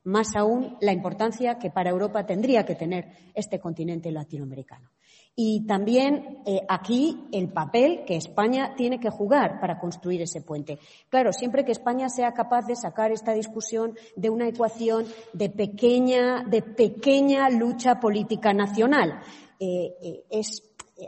[0.03, 4.91] más aún la importancia que para Europa tendría que tener este continente latinoamericano.
[5.39, 10.79] Y también eh, aquí el papel que España tiene que jugar para construir ese puente.
[11.11, 16.43] Claro, siempre que España sea capaz de sacar esta discusión de una ecuación de pequeña,
[16.45, 19.21] de pequeña lucha política nacional,
[19.59, 20.63] eh, es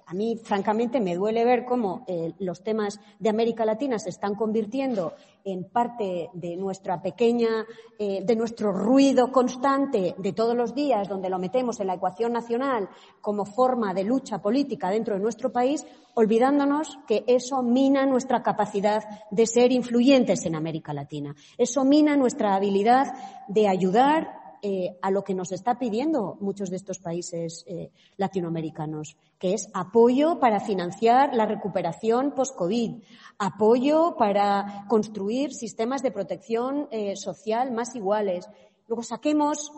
[0.06, 4.34] a mí, francamente, me duele ver cómo eh, los temas de América Latina se están
[4.34, 7.64] convirtiendo en parte de nuestra pequeña,
[7.98, 12.32] eh, de nuestro ruido constante de todos los días, donde lo metemos en la ecuación
[12.32, 12.88] nacional
[13.22, 19.02] como forma de lucha política dentro de nuestro país, olvidándonos que eso mina nuestra capacidad
[19.30, 21.34] de ser influyentes en América Latina.
[21.56, 23.06] Eso mina nuestra habilidad
[23.48, 29.16] de ayudar eh, a lo que nos está pidiendo muchos de estos países eh, latinoamericanos,
[29.38, 33.02] que es apoyo para financiar la recuperación post-COVID,
[33.38, 38.48] apoyo para construir sistemas de protección eh, social más iguales.
[38.86, 39.72] Luego saquemos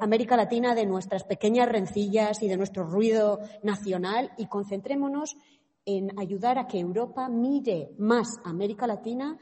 [0.00, 5.36] América Latina de nuestras pequeñas rencillas y de nuestro ruido nacional y concentrémonos
[5.84, 9.38] en ayudar a que Europa mire más a América Latina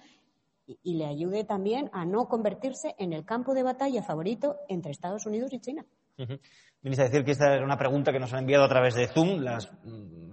[0.83, 5.27] y, le ayude también a no convertirse en el campo de batalla favorito entre Estados
[5.27, 5.87] Unidos y China.
[6.19, 9.45] A decir que esta era una pregunta que nos han enviado a través de Zoom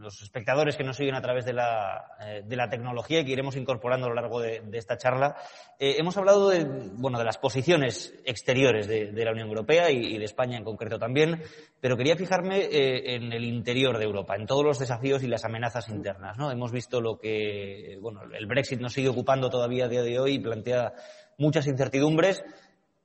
[0.06, 3.32] los espectadores que nos siguen a través de la, eh, de la tecnología y que
[3.32, 5.36] iremos incorporando a lo largo de, esta charla.
[5.80, 10.24] Eh, hemos hablado de, bueno, de las posiciones exteriores de, la Unión Europea y, de
[10.26, 11.42] España en concreto también,
[11.82, 15.44] pero quería fijarme eh, en el interior de Europa, en todos los desafíos y las
[15.44, 16.38] amenazas internas.
[16.38, 16.52] ¿no?
[16.52, 20.40] Hemos visto lo que bueno, el Brexit nos sigue ocupando todavía día de hoy y
[20.40, 20.94] plantea
[21.38, 22.44] muchas incertidumbres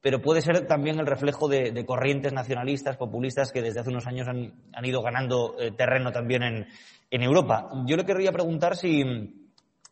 [0.01, 4.29] pero puede ser también el reflejo de, corrientes nacionalistas, populistas, que desde hace unos años
[4.29, 7.71] han, ido ganando eh, terreno también en, Europa.
[7.87, 9.05] Yo le querría preguntar si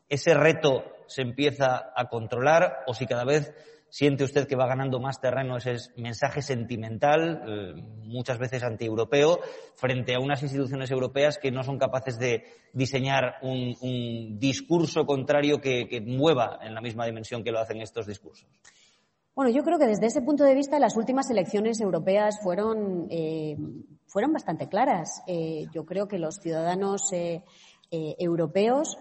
[0.09, 3.53] ese reto se empieza a controlar o si cada vez
[3.90, 9.40] siente usted que va ganando más terreno ese mensaje sentimental, eh, muchas veces antieuropeo,
[9.75, 16.03] frente a unas instituciones europeas que no son capaces de diseñar un, discurso contrario que
[16.07, 18.49] mueva en la misma dimensión que lo hacen estos discursos.
[19.38, 23.57] Bueno, yo creo que desde ese punto de vista las últimas elecciones europeas fueron, eh,
[24.09, 25.22] fueron bastante claras.
[25.29, 27.44] Eh, yo creo que los ciudadanos eh,
[27.88, 28.98] europeos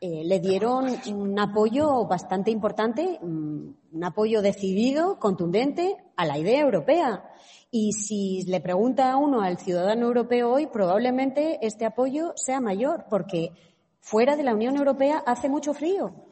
[0.00, 7.24] le dieron un apoyo bastante importante, mm, un apoyo decidido, contundente a la idea europea.
[7.72, 13.06] Y si le pregunta a uno al ciudadano europeo hoy, probablemente este apoyo sea mayor,
[13.10, 13.50] porque
[13.98, 16.29] fuera de la Unión Europea hace mucho frío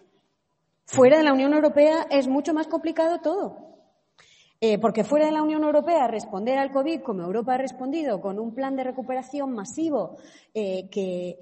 [0.91, 3.59] Fuera de la Unión Europea es mucho más complicado todo.
[4.59, 8.39] Eh, porque fuera de la Unión Europea responder al COVID como Europa ha respondido, con
[8.39, 10.17] un plan de recuperación masivo,
[10.55, 11.39] eh, que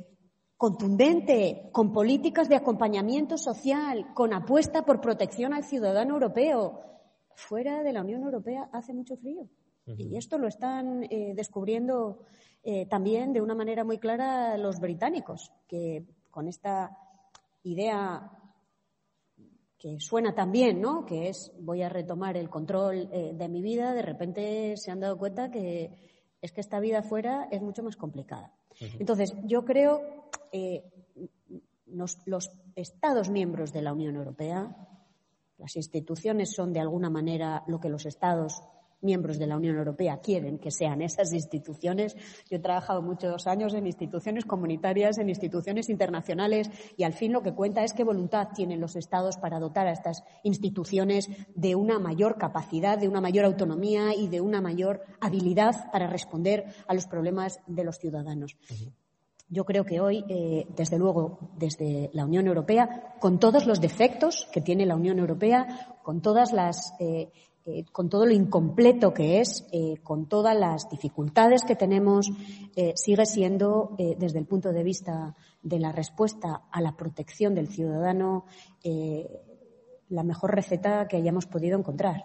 [0.57, 6.81] contundente, con políticas de acompañamiento social, con apuesta por protección al ciudadano europeo,
[7.37, 9.49] fuera de la Unión Europea hace mucho frío.
[9.87, 12.25] Y esto lo están eh, descubriendo
[12.91, 16.99] también de una manera muy clara los británicos, que con esta
[17.63, 18.36] idea
[19.87, 21.07] que suena tan bien, ¿no?
[21.07, 24.99] Que es voy a retomar el control eh, de mi vida, de repente se han
[24.99, 25.93] dado cuenta que
[26.43, 28.53] es que esta vida fuera es mucho más complicada.
[28.99, 30.01] Entonces, yo creo
[30.51, 30.83] eh,
[31.87, 34.77] los Estados miembros de la Unión Europea,
[35.57, 38.61] las instituciones son de alguna manera lo que los Estados
[39.07, 42.15] miembros de la Unión Europea quieren que sean esas instituciones.
[42.51, 47.43] Yo he trabajado muchos años en instituciones comunitarias, en instituciones internacionales y al fin lo
[47.43, 51.99] que cuenta es qué voluntad tienen los Estados para dotar a estas instituciones de una
[51.99, 57.07] mayor capacidad, de una mayor autonomía y de una mayor habilidad para responder a los
[57.07, 58.57] problemas de los ciudadanos.
[59.49, 64.49] Yo creo que hoy, eh, desde luego, desde la Unión Europea, con todos los defectos
[64.53, 67.31] que tiene la Unión Europea, con todas las eh,
[67.69, 72.31] eh, con todo lo incompleto que es, eh, con todas las dificultades que tenemos,
[72.77, 77.67] eh, sigue siendo, desde el punto de vista de la respuesta a la protección del
[77.67, 78.45] ciudadano,
[80.09, 82.23] la mejor receta que hayamos podido encontrar.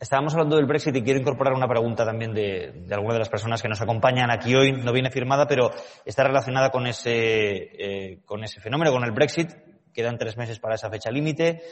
[0.00, 3.28] Estábamos hablando del Brexit y quiero incorporar una pregunta también de, de alguna de las
[3.28, 4.72] personas que nos acompañan aquí hoy.
[4.72, 5.70] No viene firmada, pero
[6.06, 9.50] está relacionada con ese, con ese fenómeno, con el Brexit.
[9.92, 11.62] Quedan tres meses para esa fecha límite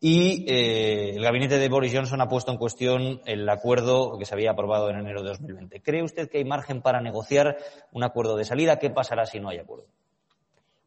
[0.00, 4.34] y eh, el gabinete de Boris Johnson ha puesto en cuestión el acuerdo que se
[4.34, 5.82] había aprobado en enero de 2020.
[5.82, 7.58] ¿Cree usted que hay margen para negociar
[7.92, 8.78] un acuerdo de salida?
[8.78, 9.84] ¿Qué pasará si no hay acuerdo?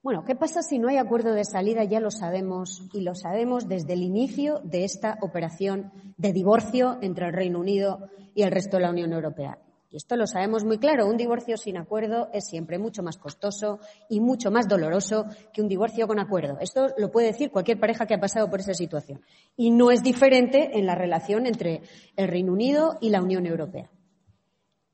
[0.02, 1.84] Bueno, ¿qué pasa si no hay acuerdo de salida?
[1.84, 7.28] Ya lo sabemos y lo sabemos desde el inicio de esta operación de divorcio entre
[7.28, 9.60] el Reino Unido y el resto de la Unión Europea.
[9.94, 13.80] Y esto lo sabemos muy claro, un divorcio sin acuerdo es siempre mucho más costoso
[14.10, 16.58] y mucho más doloroso que un divorcio con acuerdo.
[16.60, 19.22] Esto lo puede decir cualquier pareja que ha pasado por esa situación.
[19.56, 21.84] Y no es diferente en la relación entre
[22.16, 23.92] el Reino Unido y la Unión Europea.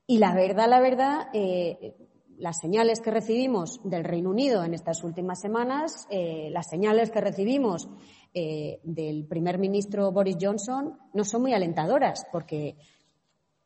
[0.06, 1.96] Y la verdad, la verdad, eh,
[2.36, 7.22] las señales que recibimos del Reino Unido en estas últimas semanas, eh, las señales que
[7.22, 7.88] recibimos
[8.34, 12.76] eh, del primer ministro Boris Johnson no son muy alentadoras, porque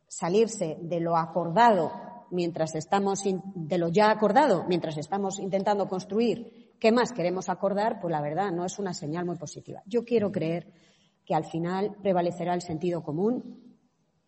[0.08, 1.92] salirse de lo acordado
[2.30, 8.12] mientras estamos, de lo ya acordado, mientras estamos intentando construir qué más queremos acordar, pues
[8.12, 9.82] la verdad no es una señal muy positiva.
[9.86, 10.72] Yo quiero creer
[11.24, 13.78] que al final prevalecerá el sentido común.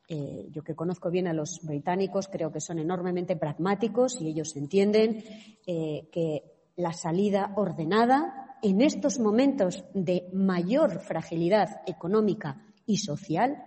[0.08, 4.54] Eh, yo que conozco bien a los británicos, creo que son enormemente pragmáticos y ellos
[4.56, 5.22] entienden
[5.66, 6.44] eh, que
[6.76, 13.64] la salida ordenada en estos momentos de mayor fragilidad económica y social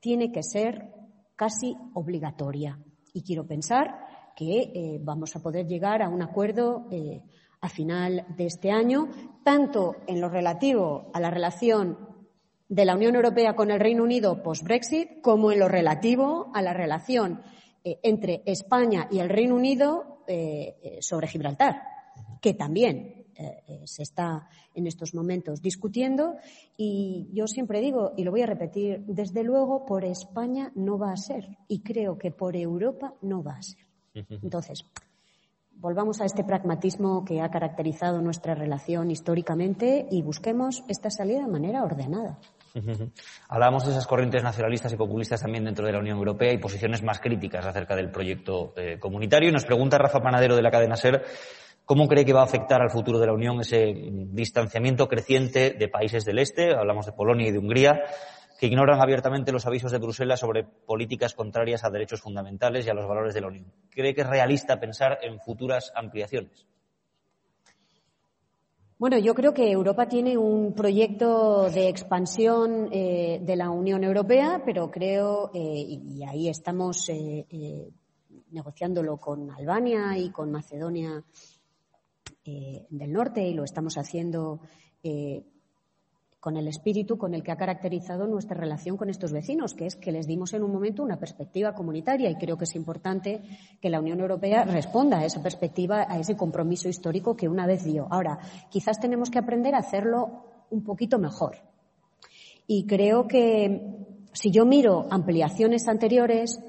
[0.00, 0.95] tiene que ser
[1.36, 2.78] casi obligatoria.
[3.12, 7.22] Y quiero pensar que eh, vamos a poder llegar a un acuerdo eh,
[7.60, 9.08] a final de este año,
[9.44, 11.98] tanto en lo relativo a la relación
[12.68, 16.72] de la Unión Europea con el Reino Unido post-Brexit, como en lo relativo a la
[16.72, 17.42] relación
[17.84, 20.12] eh, entre España y el Reino Unido
[20.98, 21.82] sobre Gibraltar,
[22.40, 23.15] que también
[23.84, 26.36] se está en estos momentos discutiendo.
[26.76, 31.12] Y yo siempre digo, y lo voy a repetir, desde luego por España no va
[31.12, 31.48] a ser.
[31.68, 33.86] Y creo que por Europa no va a ser.
[34.42, 34.84] Entonces,
[35.78, 41.48] volvamos a este pragmatismo que ha caracterizado nuestra relación históricamente y busquemos esta salida de
[41.48, 42.38] manera ordenada.
[43.48, 47.02] Hablábamos de esas corrientes nacionalistas y populistas también dentro de la Unión Europea y posiciones
[47.02, 49.48] más críticas acerca del proyecto eh, comunitario.
[49.48, 51.24] Y nos pregunta Rafa Panadero de la cadena SER
[51.86, 55.88] cómo cree que va a afectar al futuro de la Unión ese distanciamiento creciente de
[55.88, 58.02] países del Este, hablamos de Polonia y de Hungría,
[58.58, 62.94] que ignoran abiertamente los avisos de Bruselas sobre políticas contrarias a derechos fundamentales y a
[62.94, 63.72] los valores de la Unión.
[63.90, 66.66] ¿Cree que es realista pensar en futuras ampliaciones?
[68.98, 74.62] Bueno, yo creo que Europa tiene un proyecto de expansión eh, de la Unión Europea,
[74.64, 77.92] pero creo, eh, y, ahí estamos eh,
[78.50, 81.22] negociándolo con Albania y con Macedonia
[82.46, 84.60] del Norte, y lo estamos haciendo
[86.46, 89.96] con el espíritu con el que ha caracterizado nuestra relación con estos vecinos, que es
[89.96, 93.42] que les dimos en un momento una perspectiva comunitaria y creo que es importante
[93.80, 97.82] que la Unión Europea responda a esa perspectiva, a ese compromiso histórico que una vez
[97.82, 98.06] dio.
[98.12, 98.38] Ahora,
[98.70, 101.56] quizás tenemos que aprender a hacerlo un poquito mejor.
[102.68, 103.82] Y creo que
[104.32, 106.60] si yo miro ampliaciones anteriores,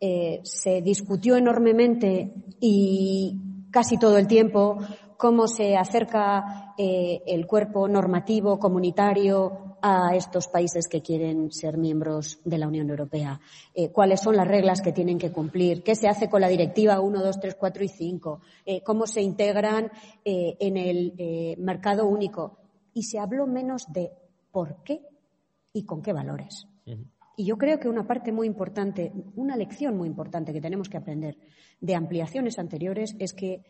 [0.00, 3.38] eh, se discutió enormemente y
[3.70, 4.78] casi todo el tiempo
[5.16, 12.40] cómo se acerca eh, el cuerpo normativo comunitario a estos países que quieren ser miembros
[12.44, 13.40] de la Unión Europea,
[13.74, 17.00] eh, cuáles son las reglas que tienen que cumplir, qué se hace con la directiva
[17.00, 19.90] 1, 2, 3, 4 y 5, eh, cómo se integran
[20.24, 22.58] en el mercado único.
[22.92, 24.10] Y se habló menos de
[24.50, 25.02] por qué
[25.72, 26.66] y con qué valores.
[27.36, 30.96] Y yo creo que una parte muy importante, una lección muy importante que tenemos que
[30.96, 31.36] aprender
[31.80, 33.62] de ampliaciones anteriores es que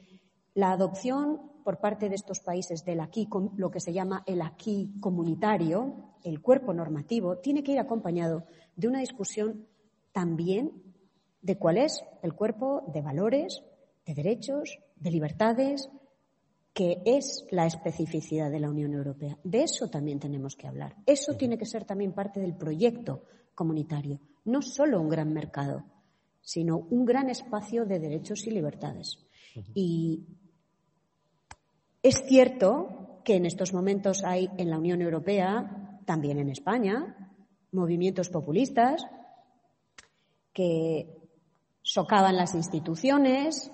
[0.56, 4.90] la adopción por parte de estos países del aquí, lo que se llama el aquí
[5.00, 9.66] comunitario, el cuerpo normativo, tiene que ir acompañado de una discusión
[10.12, 10.72] también
[11.42, 13.62] de cuál es el cuerpo de valores,
[14.06, 15.90] de derechos, de libertades,
[16.72, 19.38] que es la especificidad de la Unión Europea.
[19.44, 20.96] De eso también tenemos que hablar.
[21.04, 24.20] Eso tiene que ser también parte del proyecto comunitario.
[24.46, 25.84] No solo un gran mercado,
[26.40, 29.18] sino un gran espacio de derechos y libertades.
[29.74, 30.26] Y
[32.02, 37.32] es cierto que en estos momentos hay en la Unión Europea, también en España,
[37.72, 39.04] movimientos populistas
[40.52, 41.16] que
[41.82, 43.70] socavan las instituciones,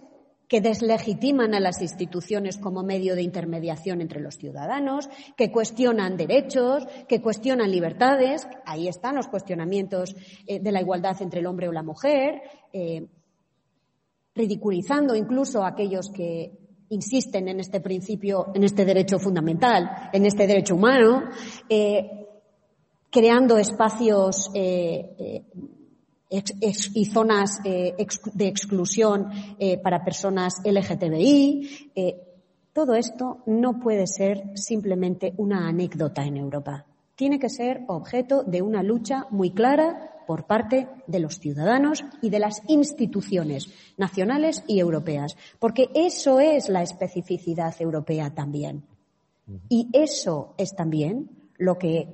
[0.48, 6.84] que deslegitiman a las instituciones como medio de intermediación entre los ciudadanos, que cuestionan derechos,
[7.08, 8.46] que cuestionan libertades.
[8.66, 10.14] Ahí están los cuestionamientos
[10.46, 12.42] eh, de la igualdad entre el hombre o la mujer,
[12.72, 13.06] eh,
[14.34, 16.61] ridiculizando incluso a aquellos que
[16.92, 21.24] insisten en este principio, en este derecho fundamental, en este derecho humano,
[21.68, 22.28] eh,
[23.10, 25.44] creando espacios eh, eh,
[26.94, 27.94] y zonas de
[28.48, 29.28] exclusión
[29.82, 31.92] para personas LGTBI.
[32.72, 36.86] todo esto no puede ser simplemente una anécdota en Europa.
[37.16, 42.30] Tiene que ser objeto de una lucha muy clara por parte de los ciudadanos y
[42.30, 48.84] de las instituciones nacionales y europeas, porque eso es la especificidad europea también.
[49.68, 52.08] Y eso es también lo que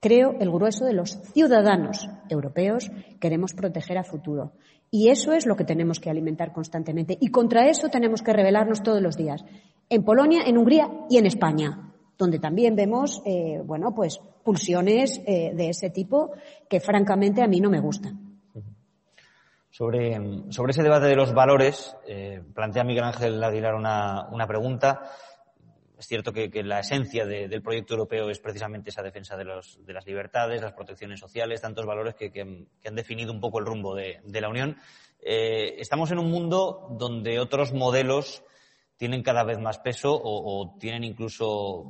[0.00, 4.52] creo el grueso de los ciudadanos europeos queremos proteger a futuro.
[4.90, 7.16] Y eso es lo que tenemos que alimentar constantemente.
[7.18, 9.42] Y contra eso tenemos que rebelarnos todos los días.
[9.88, 15.52] En Polonia, en Hungría y en España donde también vemos, eh, bueno, pues pulsiones eh,
[15.54, 16.32] de ese tipo
[16.68, 18.40] que francamente a mí no me gustan.
[19.70, 25.10] Sobre, sobre ese debate de los valores, eh, plantea Miguel Ángel Aguilar una, una pregunta.
[25.98, 29.92] Es cierto que, la esencia del proyecto europeo es precisamente esa defensa de, los, de
[29.92, 34.20] las libertades, las protecciones sociales, tantos valores que, han definido un poco el rumbo de,
[34.26, 34.76] la Unión.
[35.20, 38.42] estamos en un mundo donde otros modelos
[39.02, 41.82] tienen cada vez más peso o, tienen incluso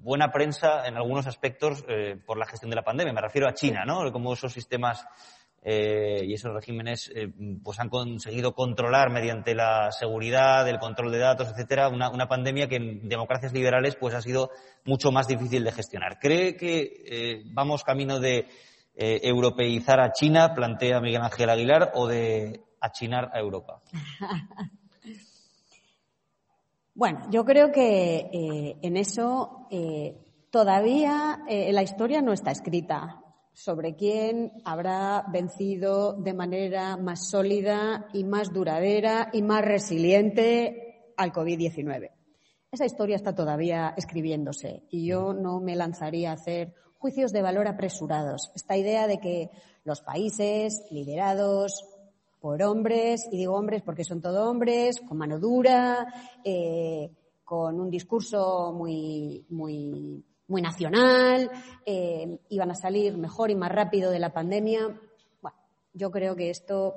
[0.00, 3.12] buena prensa en algunos aspectos eh, por la gestión de la pandemia.
[3.12, 4.12] Me refiero a China, ¿no?
[4.12, 5.04] Como esos sistemas
[5.60, 7.32] eh, y esos regímenes eh,
[7.64, 12.68] pues han conseguido controlar mediante la seguridad, el control de datos, etcétera, una, una, pandemia
[12.68, 14.50] que en democracias liberales pues ha sido
[14.84, 16.20] mucho más difícil de gestionar.
[16.20, 18.46] ¿Cree que vamos camino de
[18.94, 23.82] europeizar a China, plantea Miguel Ángel Aguilar, o de achinar a Europa?
[26.94, 30.18] Bueno, yo creo que eh, en eso eh,
[30.50, 33.18] todavía eh, la historia no está escrita
[33.54, 41.32] sobre quién habrá vencido de manera más sólida y más duradera y más resiliente al
[41.32, 42.10] COVID-19.
[42.70, 47.68] esa historia está todavía escribiéndose y yo no me lanzaría a hacer juicios de valor
[47.68, 48.50] apresurados.
[48.54, 49.50] Esta idea de que
[49.84, 51.84] los países liderados
[52.42, 56.12] por hombres, y digo hombres porque son todo hombres, con mano dura,
[56.42, 57.08] eh,
[57.44, 61.48] con un discurso muy, muy, muy nacional,
[61.86, 65.00] eh, iban a salir mejor y más rápido de la pandemia.
[65.40, 65.56] Bueno,
[65.94, 66.94] yo creo que esto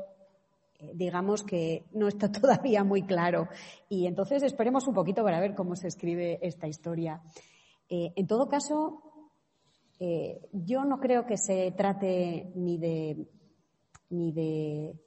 [0.79, 3.47] eh, digamos que no está todavía muy claro.
[3.87, 7.21] Y entonces esperemos un poquito para ver cómo se escribe esta historia.
[7.87, 9.03] En todo caso,
[10.51, 13.27] yo no creo que se trate ni de,
[14.09, 15.04] ni de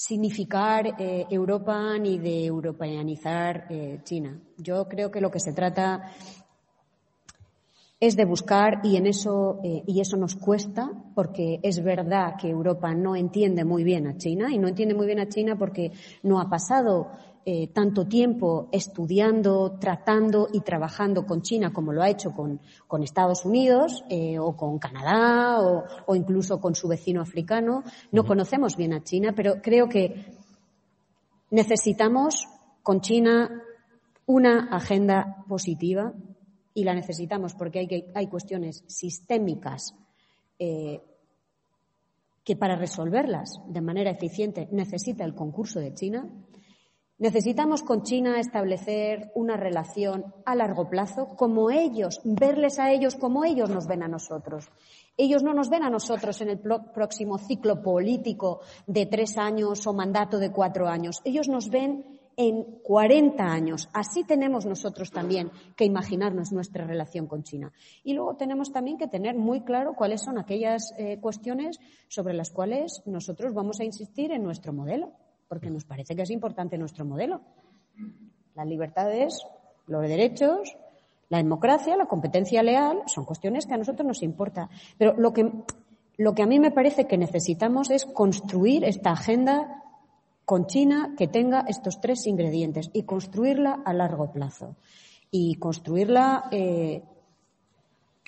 [0.00, 3.68] significar Europa ni de europeanizar
[4.02, 4.40] China.
[4.56, 6.10] Yo creo que lo que se trata
[8.00, 12.48] es de buscar y en eso eh, y eso nos cuesta porque es verdad que
[12.48, 15.92] Europa no entiende muy bien a China y no entiende muy bien a China porque
[16.22, 17.10] no ha pasado
[17.44, 23.02] eh, tanto tiempo estudiando, tratando y trabajando con China como lo ha hecho con, con
[23.02, 27.82] Estados Unidos eh, o con Canadá o, o, incluso con su vecino africano.
[28.12, 30.26] No conocemos bien a China, pero creo que
[31.50, 32.46] necesitamos
[32.82, 33.62] con China
[34.26, 36.12] una agenda positiva
[36.74, 39.94] y la necesitamos porque hay, hay cuestiones sistémicas
[40.58, 41.00] eh,
[42.44, 46.28] que para resolverlas de manera eficiente necesita el concurso de China.
[47.20, 53.44] Necesitamos con China establecer una relación a largo plazo, como ellos, verles a ellos como
[53.44, 54.70] ellos nos ven a nosotros.
[55.18, 59.92] Ellos no nos ven a nosotros en el próximo ciclo político de tres años o
[59.92, 61.20] mandato de cuatro años.
[61.22, 62.06] Ellos nos ven
[62.38, 63.90] en 40 años.
[63.92, 67.70] Así tenemos nosotros también que imaginarnos nuestra relación con China.
[68.02, 72.48] Y luego tenemos también que tener muy claro cuáles son aquellas eh, cuestiones sobre las
[72.48, 75.12] cuales nosotros vamos a insistir en nuestro modelo,
[75.50, 77.40] porque nos parece que es importante nuestro modelo.
[78.54, 79.44] Las libertades,
[79.88, 80.76] los derechos,
[81.28, 84.70] la democracia, la competencia leal, son cuestiones que a nosotros nos importa.
[84.96, 85.50] Pero lo que,
[86.18, 89.82] lo que a mí me parece que necesitamos es construir esta agenda
[90.44, 94.76] con China que tenga estos tres ingredientes y construirla a largo plazo.
[95.32, 97.02] Y construirla eh,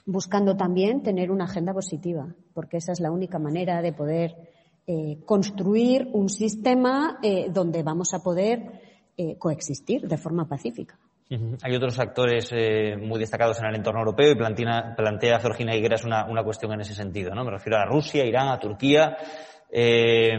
[0.06, 4.51] buscando también tener una agenda positiva, porque esa es la única manera de poder
[4.86, 8.92] eh, construir un sistema eh, donde vamos a poder
[9.38, 10.98] coexistir de forma pacífica.
[11.62, 12.50] Hay otros actores
[12.98, 16.80] muy destacados en el entorno europeo y plantea, plantea Georgina Higueras una, una cuestión en
[16.80, 17.32] ese sentido.
[17.32, 17.44] ¿no?
[17.44, 19.16] Me refiero a Rusia, Irán, a Turquía
[19.74, 20.36] eh,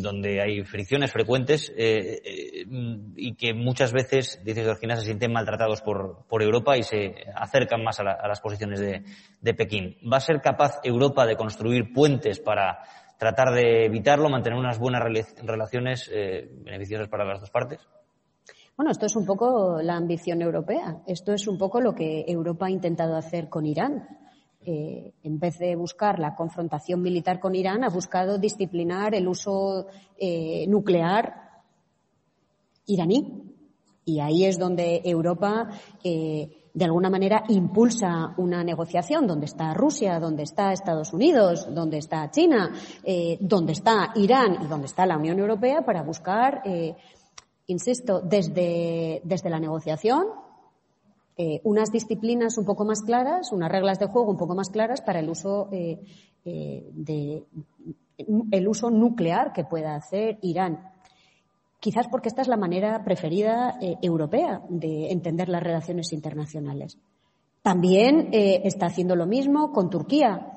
[0.00, 2.64] donde hay fricciones frecuentes eh, eh,
[3.16, 7.82] y que muchas veces, dice Georgina, se sienten maltratados por, por Europa y se acercan
[7.82, 9.02] más a, las posiciones de,
[9.40, 9.96] de, Pekín.
[10.10, 12.78] ¿Va a ser capaz Europa de construir puentes para
[13.18, 15.02] tratar de evitarlo, mantener unas buenas
[15.42, 17.80] relaciones eh, beneficiosas para las dos partes?
[18.76, 20.98] Bueno, esto es un poco la ambición europea.
[21.06, 24.06] Esto es un poco lo que Europa ha intentado hacer con Irán
[24.68, 29.86] eh, en vez de buscar la confrontación militar con Irán, ha buscado disciplinar el uso
[30.18, 31.62] eh, nuclear
[32.86, 33.44] iraní.
[34.04, 35.68] Y ahí es donde Europa,
[36.76, 42.30] de alguna manera, impulsa una negociación donde está Rusia, donde está Estados Unidos, donde está
[42.30, 42.70] China,
[43.40, 46.62] donde está Irán y donde está la Unión Europea para buscar,
[47.66, 50.26] insisto, desde, desde la negociación
[51.38, 55.02] eh, unas disciplinas un poco más claras, unas reglas de juego un poco más claras
[55.02, 56.00] para el uso eh,
[56.46, 57.44] eh, de
[58.50, 60.94] el uso nuclear que pueda hacer Irán.
[61.78, 66.98] Quizás porque esta es la manera preferida europea de entender las relaciones internacionales.
[67.62, 70.52] También está haciendo lo mismo con Turquía.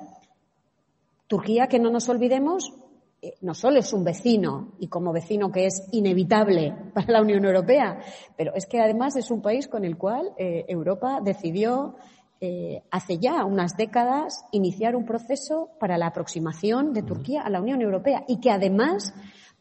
[1.27, 2.73] Turquía, que no nos olvidemos,
[3.21, 7.43] eh, no solo es un vecino y como vecino que es inevitable para la Unión
[7.43, 7.99] Europea,
[8.37, 11.95] pero es que además es un país con el cual eh, Europa decidió
[12.39, 17.61] eh, hace ya unas décadas iniciar un proceso para la aproximación de Turquía a la
[17.61, 19.13] Unión Europea y que además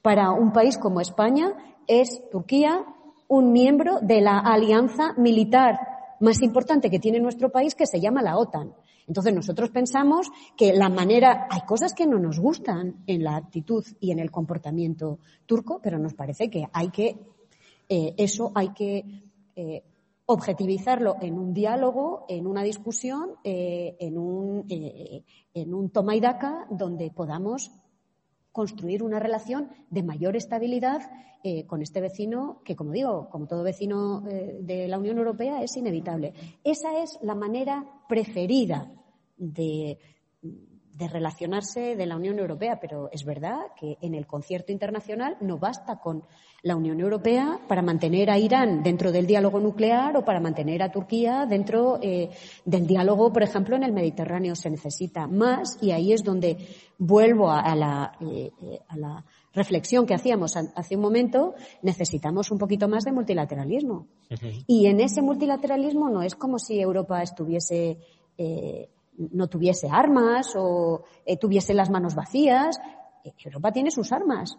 [0.02, 1.54] para un país como España
[1.86, 2.84] es Turquía
[3.28, 5.78] un miembro de la alianza militar
[6.20, 8.74] más importante que tiene nuestro país que se llama la OTAN.
[9.06, 13.84] Entonces nosotros pensamos que la manera, hay cosas que no nos gustan en la actitud
[14.00, 17.16] y en el comportamiento turco, pero nos parece que hay que,
[17.88, 19.22] eh, eso hay que
[19.56, 19.82] eh,
[20.26, 26.66] objetivizarlo en un diálogo, en una discusión, eh, en, un, en un toma y daca
[26.70, 27.70] donde podamos
[28.52, 31.02] construir una relación de mayor estabilidad
[31.66, 36.34] con este vecino que, como digo, como todo vecino de la Unión Europea, es inevitable.
[36.64, 38.90] Esa es la manera preferida
[39.36, 39.98] de,
[40.98, 45.58] de relacionarse de la Unión Europea, pero es verdad que en el concierto internacional no
[45.58, 46.24] basta con
[46.62, 50.90] la Unión Europea para mantener a Irán dentro del diálogo nuclear o para mantener a
[50.90, 52.30] Turquía dentro eh,
[52.64, 54.56] del diálogo, por ejemplo, en el Mediterráneo.
[54.56, 56.56] Se necesita más y ahí es donde
[56.98, 58.50] vuelvo a, la, eh,
[58.88, 59.24] a la
[59.54, 64.06] reflexión que hacíamos hace un momento, necesitamos un poquito más de multilateralismo.
[64.66, 67.98] Y en ese multilateralismo no es como si Europa estuviese,
[68.36, 68.88] eh,
[69.18, 72.80] no tuviese armas o eh, tuviese las manos vacías.
[73.44, 74.56] Europa tiene sus armas.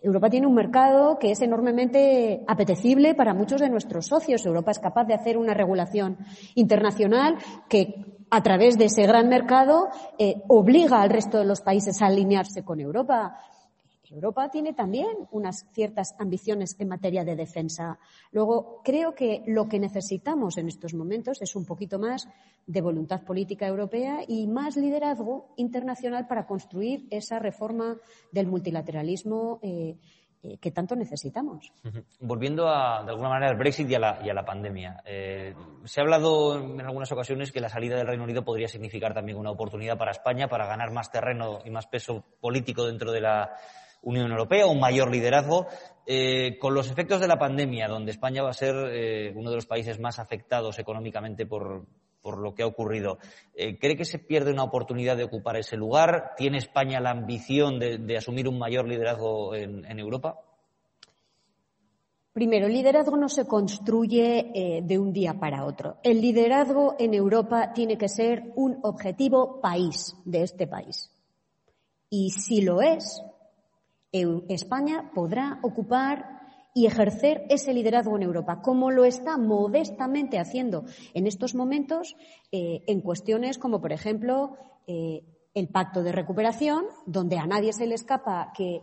[0.00, 4.46] Europa tiene un mercado que es enormemente apetecible para muchos de nuestros socios.
[4.46, 6.18] Europa es capaz de hacer una regulación
[6.54, 7.36] internacional
[7.68, 9.88] que, a través de ese gran mercado,
[10.18, 13.38] eh, obliga al resto de los países a alinearse con Europa.
[14.10, 17.98] Europa tiene también unas ciertas ambiciones en materia de defensa.
[18.32, 22.28] Luego, creo que lo que necesitamos en estos momentos es un poquito más
[22.66, 27.96] de voluntad política europea y más liderazgo internacional para construir esa reforma
[28.32, 29.96] del multilateralismo eh,
[30.40, 31.72] eh, que tanto necesitamos.
[32.20, 35.02] Volviendo a, de alguna manera al Brexit y a la, pandemia.
[35.04, 35.52] Eh,
[35.84, 39.36] se ha hablado en algunas ocasiones que la salida del Reino Unido podría significar también
[39.36, 43.52] una oportunidad para España para ganar más terreno y más peso político dentro de la
[44.02, 45.66] Unión Europea, un mayor liderazgo.
[46.10, 49.56] Eh, con los efectos de la pandemia, donde España va a ser eh, uno de
[49.56, 51.84] los países más afectados económicamente por,
[52.24, 53.18] lo que ha ocurrido,
[53.54, 56.32] eh, ¿cree que se pierde una oportunidad de ocupar ese lugar?
[56.34, 60.40] ¿Tiene España la ambición de, asumir un mayor liderazgo en, Europa?
[62.32, 65.98] Primero, el liderazgo no se construye de un día para otro.
[66.02, 71.10] El liderazgo en Europa tiene que ser un objetivo país de este país.
[72.08, 73.22] Y si lo es,
[74.12, 76.38] España podrá ocupar
[76.74, 80.84] y ejercer ese liderazgo en Europa, como lo está modestamente haciendo
[81.14, 82.16] en estos momentos
[82.52, 84.56] eh, en cuestiones como, por ejemplo,
[84.86, 88.80] eh, el pacto de recuperación, donde a nadie se le escapa que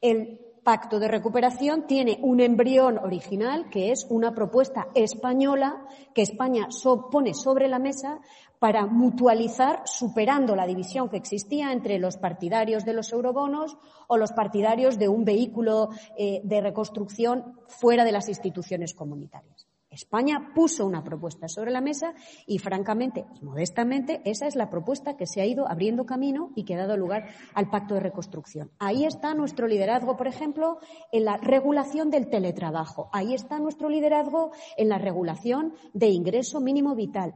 [0.00, 6.68] el pacto de recuperación tiene un embrión original, que es una propuesta española que España
[7.10, 8.20] pone sobre la mesa
[8.58, 13.76] para mutualizar, superando la división que existía entre los partidarios de los eurobonos
[14.08, 19.66] o los partidarios de un vehículo eh, de reconstrucción fuera de las instituciones comunitarias.
[19.94, 22.14] España puso una propuesta sobre la mesa
[22.46, 26.74] y, francamente modestamente, esa es la propuesta que se ha ido abriendo camino y que
[26.74, 28.72] ha dado lugar al Pacto de Reconstrucción.
[28.78, 30.78] Ahí está nuestro liderazgo, por ejemplo,
[31.12, 33.08] en la regulación del teletrabajo.
[33.12, 37.34] Ahí está nuestro liderazgo en la regulación de ingreso mínimo vital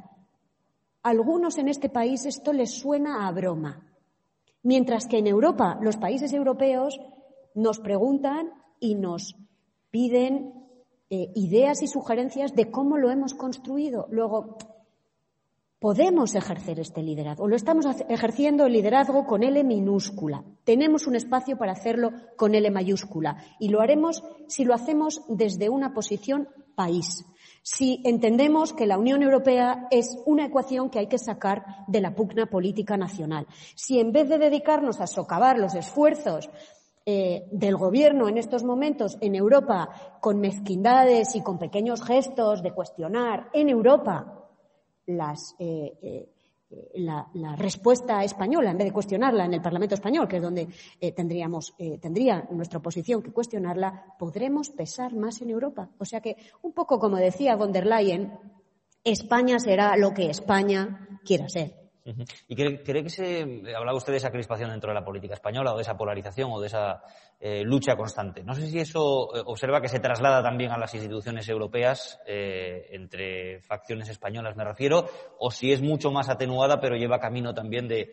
[1.03, 3.87] algunos en este país esto les suena a broma,
[4.63, 7.01] mientras que en Europa los países europeos
[7.55, 9.37] nos preguntan y nos
[9.91, 10.53] piden
[11.11, 14.07] eh, ideas y sugerencias de cómo lo hemos construido.
[14.11, 14.59] Luego,
[15.79, 17.49] podemos ejercer este liderazgo.
[17.49, 20.45] Lo estamos ejerciendo el liderazgo con L minúscula.
[20.65, 25.69] Tenemos un espacio para hacerlo con L mayúscula y lo haremos si lo hacemos desde
[25.69, 27.25] una posición país
[27.71, 32.15] si entendemos que la Unión Europea es una ecuación que hay que sacar de la
[32.15, 33.47] pugna política nacional.
[33.75, 36.49] Si en vez de dedicarnos a socavar los esfuerzos
[37.05, 39.91] eh, del gobierno en estos momentos en Europa
[40.21, 44.47] con mezquindades y con pequeños gestos de cuestionar en Europa
[45.05, 46.29] las eh, eh,
[46.95, 50.69] la, respuesta española, en vez de cuestionarla en el Parlamento español, que es donde
[51.01, 55.91] eh, tendríamos, eh, tendría nuestra oposición que cuestionarla, podremos pesar más en Europa.
[55.99, 58.33] O sea que, un poco como decía von der Leyen,
[59.05, 61.88] España será lo que España quiera ser.
[62.49, 63.43] ¿Y cree, que se
[63.77, 66.61] hablaba usted de esa crispación dentro de la política española o de esa polarización o
[66.61, 67.03] de esa
[67.39, 68.43] eh, lucha constante?
[68.43, 72.87] No sé si eso eh, observa que se traslada también a las instituciones europeas eh,
[72.91, 75.07] entre facciones españolas, me refiero,
[75.39, 78.13] o si es mucho más atenuada, pero lleva camino también de,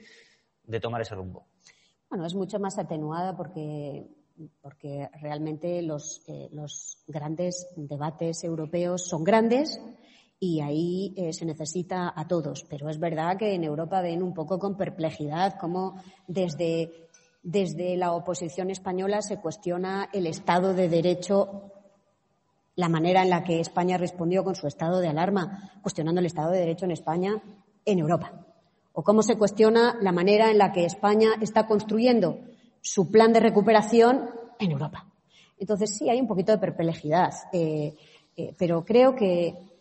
[0.81, 1.47] tomar ese rumbo.
[2.09, 4.07] Bueno, es mucho más atenuada porque
[4.61, 6.21] porque realmente los,
[6.51, 9.79] los grandes debates europeos son grandes
[10.45, 12.65] y ahí eh, se necesita a todos.
[12.69, 15.95] Pero es verdad que en Europa ven un poco con perplejidad cómo
[16.27, 16.91] desde,
[17.41, 21.71] desde la oposición española se cuestiona el Estado de Derecho,
[22.75, 26.51] la manera en la que España respondió con su estado de alarma, cuestionando el Estado
[26.51, 27.41] de Derecho en España,
[27.83, 28.45] en Europa.
[28.93, 32.37] O cómo se cuestiona la manera en la que España está construyendo
[32.81, 34.29] su plan de recuperación
[34.59, 35.07] en Europa.
[35.57, 37.95] Entonces sí hay un poquito de perplejidad, eh,
[38.37, 39.74] eh, pero creo que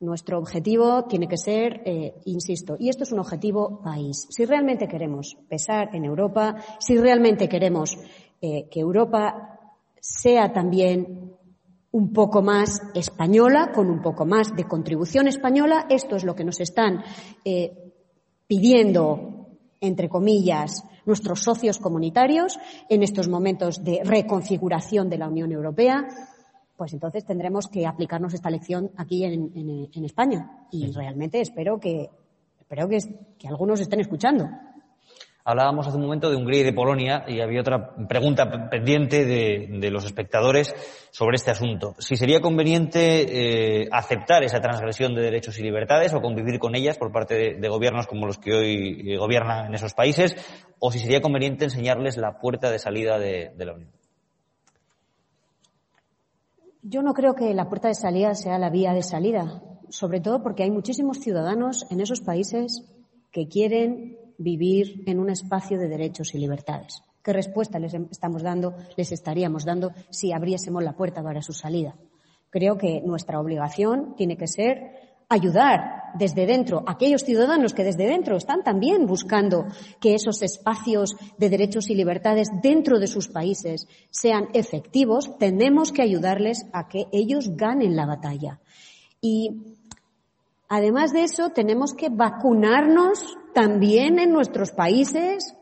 [0.00, 4.26] nuestro objetivo tiene que ser, eh, insisto, y esto es un objetivo país.
[4.30, 7.96] Si realmente queremos pesar en Europa, si realmente queremos
[8.40, 9.58] eh, que Europa
[10.00, 11.34] sea también
[11.92, 16.44] un poco más española, con un poco más de contribución española, esto es lo que
[16.44, 17.02] nos están
[17.44, 17.92] eh,
[18.46, 19.40] pidiendo
[19.80, 26.06] entre comillas, nuestros socios comunitarios en estos momentos de reconfiguración de la Unión Europea,
[26.80, 30.64] pues entonces tendremos que aplicarnos esta lección aquí en, España.
[30.72, 32.08] Y realmente espero que,
[32.58, 33.00] espero que,
[33.38, 34.48] que algunos estén escuchando.
[35.44, 39.90] Hablábamos hace un momento de Hungría y de Polonia y había otra pregunta pendiente de,
[39.90, 40.74] los espectadores
[41.10, 41.96] sobre este asunto.
[41.98, 46.96] Si sería conveniente eh, aceptar esa transgresión de derechos y libertades o convivir con ellas
[46.96, 50.34] por parte de, gobiernos como los que hoy eh, gobiernan en esos países,
[50.78, 53.99] o si sería conveniente enseñarles la puerta de salida de, de la Unión.
[56.82, 60.42] Yo no creo que la puerta de salida sea la vía de salida, sobre todo
[60.42, 62.84] porque hay muchísimos ciudadanos en esos países
[63.30, 67.02] que quieren vivir en un espacio de derechos y libertades.
[67.22, 71.96] ¿Qué respuesta les estamos dando, les estaríamos dando si abriésemos la puerta para su salida?
[72.48, 78.06] Creo que nuestra obligación tiene que ser ayudar desde dentro a aquellos ciudadanos que desde
[78.06, 79.66] dentro están también buscando
[80.00, 86.02] que esos espacios de derechos y libertades dentro de sus países sean efectivos, tenemos que
[86.02, 88.60] ayudarles a que ellos ganen la batalla.
[89.20, 89.76] Y
[90.68, 95.54] además de eso, tenemos que vacunarnos también en nuestros países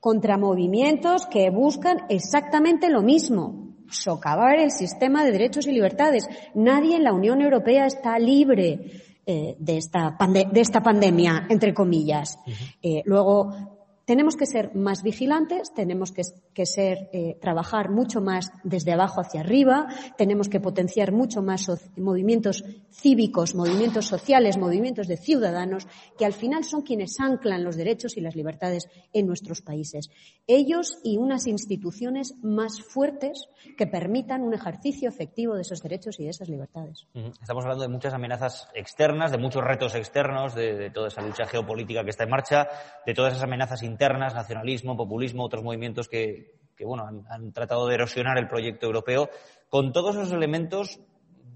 [0.00, 6.28] contra movimientos que buscan exactamente lo mismo, socavar el sistema de derechos y libertades.
[6.54, 12.38] Nadie en la Unión Europea está libre eh, de, esta de esta pandemia, entre comillas.
[12.82, 13.71] Eh, luego,
[14.04, 19.40] tenemos que ser más vigilantes, tenemos que, ser, eh, trabajar mucho más desde abajo hacia
[19.40, 19.86] arriba,
[20.16, 25.86] tenemos que potenciar mucho más movimientos cívicos, movimientos sociales, movimientos de ciudadanos,
[26.18, 30.10] que al final son quienes anclan los derechos y las libertades en nuestros países.
[30.46, 36.24] Ellos y unas instituciones más fuertes que permitan un ejercicio efectivo de esos derechos y
[36.24, 37.06] de esas libertades.
[37.40, 42.04] Estamos hablando de muchas amenazas externas, de muchos retos externos, de, toda esa lucha geopolítica
[42.04, 42.68] que está en marcha,
[43.06, 48.38] de todas esas amenazas internas, nacionalismo, populismo, otros movimientos que, bueno, han, tratado de erosionar
[48.38, 49.28] el proyecto europeo.
[49.68, 50.98] Con todos esos elementos,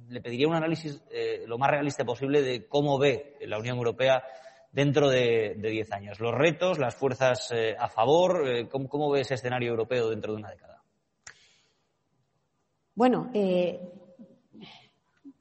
[0.09, 4.23] le pediría un análisis eh, lo más realista posible de cómo ve la Unión Europea
[4.71, 6.21] dentro de diez años.
[6.21, 10.33] Los retos, las fuerzas eh, a favor, eh, ¿cómo, ¿cómo, ve ese escenario europeo dentro
[10.33, 10.83] de una década?
[12.95, 13.31] Bueno,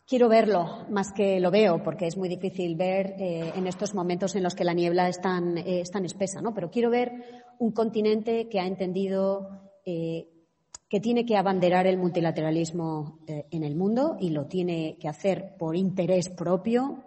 [0.07, 4.35] Quiero verlo más que lo veo, porque es muy difícil ver eh, en estos momentos
[4.35, 6.53] en los que la niebla es tan, eh, espesa, ¿no?
[6.53, 9.49] Pero quiero ver un continente que ha entendido
[9.83, 10.27] eh,
[10.87, 15.75] que tiene que abanderar el multilateralismo en el mundo y lo tiene que hacer por
[15.75, 17.03] interés propio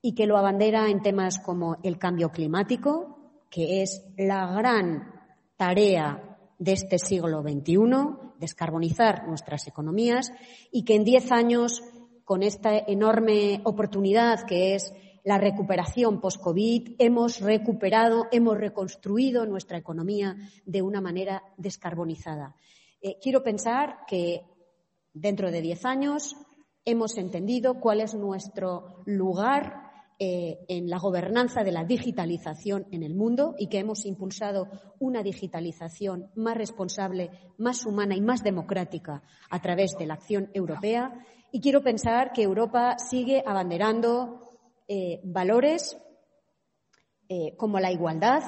[0.00, 5.12] y que lo abandera en temas como el cambio climático, que es la gran
[5.58, 7.76] tarea de este siglo XXI,
[8.40, 10.32] descarbonizar nuestras economías
[10.72, 11.82] y que en diez años
[12.28, 14.92] con esta enorme oportunidad que es
[15.24, 22.54] la recuperación post-COVID, hemos recuperado, hemos reconstruido nuestra economía de una manera descarbonizada.
[23.00, 24.42] Eh, quiero pensar que
[25.14, 26.36] dentro de diez años
[26.84, 33.14] hemos entendido cuál es nuestro lugar eh, en la gobernanza de la digitalización en el
[33.14, 34.68] mundo y que hemos impulsado
[34.98, 41.24] una digitalización más responsable, más humana y más democrática a través de la acción europea
[41.52, 44.48] y quiero pensar que Europa sigue abanderando
[44.86, 45.98] eh, valores
[47.28, 48.42] eh, como la igualdad,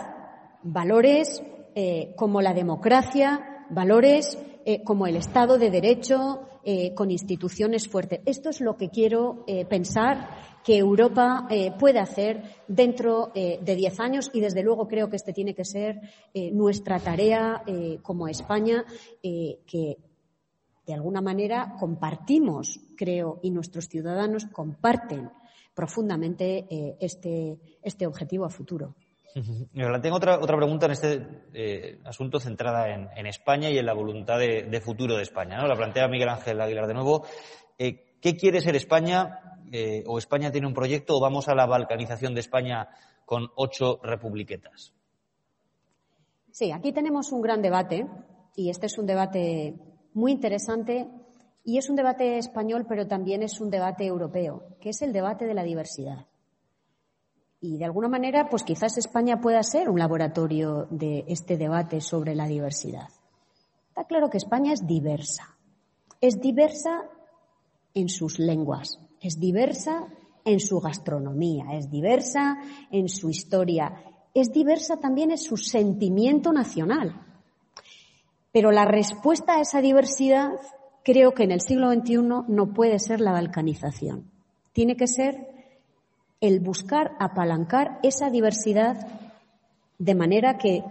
[0.63, 1.43] valores
[1.75, 4.39] eh, como la democracia, valores
[4.85, 6.47] como el Estado de Derecho,
[6.95, 8.21] con instituciones fuertes.
[8.27, 10.29] Esto es lo que quiero pensar
[10.63, 11.49] que Europa
[11.79, 15.99] puede hacer dentro de diez años y, desde luego, creo que este tiene que ser
[16.53, 17.65] nuestra tarea
[18.03, 18.85] como España,
[19.23, 19.97] que
[20.87, 25.31] de alguna manera compartimos, creo, y nuestros ciudadanos comparten
[25.75, 28.95] profundamente eh, este, este objetivo a futuro.
[29.33, 34.39] Tengo otra, otra pregunta en este eh, asunto centrada en, España y en la voluntad
[34.39, 35.57] de, futuro de España.
[35.57, 35.69] ¿no?
[35.69, 37.25] La plantea Miguel Ángel Aguilar de nuevo.
[37.79, 39.59] Eh, ¿Qué quiere ser España?
[40.07, 42.89] ¿O España tiene un proyecto o vamos a la balcanización de España
[43.25, 44.93] con ocho republiquetas?
[46.51, 48.05] Sí, aquí tenemos un gran debate
[48.57, 49.77] y este es un debate
[50.15, 51.09] muy interesante
[51.65, 55.47] y es un debate español, pero también es un debate europeo, que es el debate
[55.47, 56.27] de la diversidad.
[57.61, 62.35] Y de alguna manera, pues quizás España pueda ser un laboratorio de este debate sobre
[62.35, 63.09] la diversidad.
[63.89, 65.59] Está claro que España es diversa.
[66.23, 67.03] Es diversa
[67.95, 70.07] en sus lenguas, es diversa
[70.45, 72.59] en su gastronomía, es diversa
[72.91, 73.93] en su historia,
[74.33, 77.30] es diversa también en su sentimiento nacional.
[78.53, 80.53] Pero la respuesta a esa diversidad
[81.05, 82.17] creo que en el siglo XXI
[82.49, 84.31] no puede ser la balcanización.
[84.73, 85.49] Tiene que ser
[86.41, 89.07] el buscar apalancar esa diversidad
[89.99, 90.83] de manera que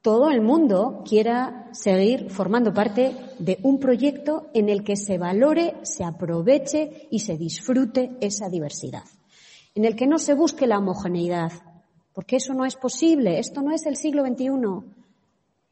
[0.00, 5.74] todo el mundo quiera seguir formando parte de un proyecto en el que se valore,
[5.82, 9.02] se aproveche y se disfrute esa diversidad,
[9.74, 11.50] en el que no se busque la homogeneidad,
[12.14, 14.48] porque eso no es posible, esto no es el siglo XXI,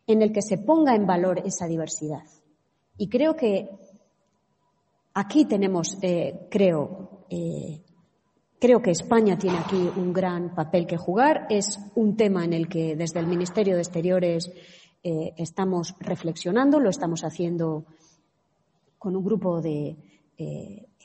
[0.07, 2.25] en el que se ponga en valor esa diversidad.
[2.97, 3.71] Y creo que
[5.15, 7.81] aquí tenemos, eh, creo, eh,
[8.65, 11.47] Creo que España tiene aquí un gran papel que jugar.
[11.51, 14.51] Es un tema en el que desde el Ministerio de Exteriores
[15.03, 17.85] eh, estamos reflexionando, lo estamos haciendo
[18.97, 19.97] con un grupo de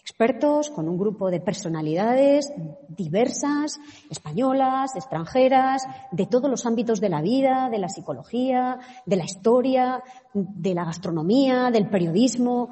[0.10, 2.51] expertos, con un grupo de personalidades
[2.88, 3.80] diversas,
[4.10, 10.03] españolas, extranjeras, de todos los ámbitos de la vida, de la psicología, de la historia,
[10.34, 12.70] de la gastronomía, del periodismo,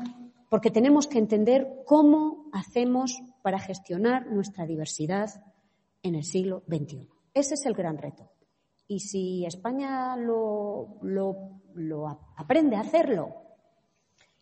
[0.50, 5.30] porque tenemos que entender cómo hacemos para gestionar nuestra diversidad
[6.02, 7.08] en el siglo XXI.
[7.34, 8.32] Ese es el gran reto.
[8.88, 11.00] Y si España lo,
[12.36, 13.36] aprende a hacerlo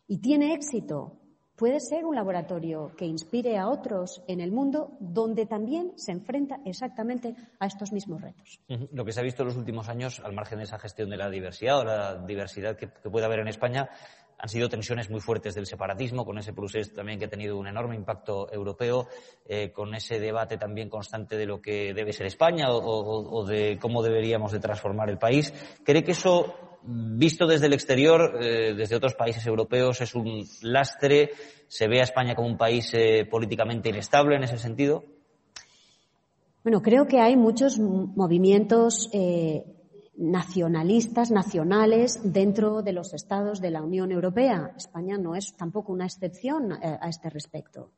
[0.07, 1.19] y tiene éxito,
[1.55, 6.59] puede ser un laboratorio que inspire a otros en el mundo donde también se enfrenta
[6.65, 8.59] exactamente a estos mismos retos.
[8.91, 11.17] Lo que se ha visto en los últimos años, al margen de esa gestión de
[11.17, 13.89] la diversidad o la diversidad que puede haber en España,
[14.37, 17.67] han sido tensiones muy fuertes del separatismo, con ese procés también que ha tenido un
[17.67, 19.07] enorme impacto europeo,
[19.45, 24.03] eh, con ese debate también constante de lo que debe ser España o, de cómo
[24.03, 25.53] deberíamos de transformar el país.
[25.83, 31.31] ¿Cree que eso, visto desde el exterior, eh, desde otros países europeos, es un lastre?
[31.67, 35.03] ¿Se ve a España como un país eh, políticamente inestable en ese sentido?
[36.63, 39.09] Bueno, creo que hay muchos movimientos
[40.17, 44.73] nacionalistas, nacionales dentro de los estados de la Unión Europea.
[44.77, 47.91] España no es tampoco una excepción eh, a este respecto.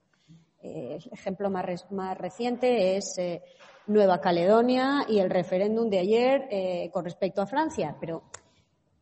[0.61, 3.43] Eh, el ejemplo más, reciente es eh,
[3.87, 7.95] Nueva Caledonia y el referéndum de ayer con respecto a Francia.
[7.99, 8.23] Pero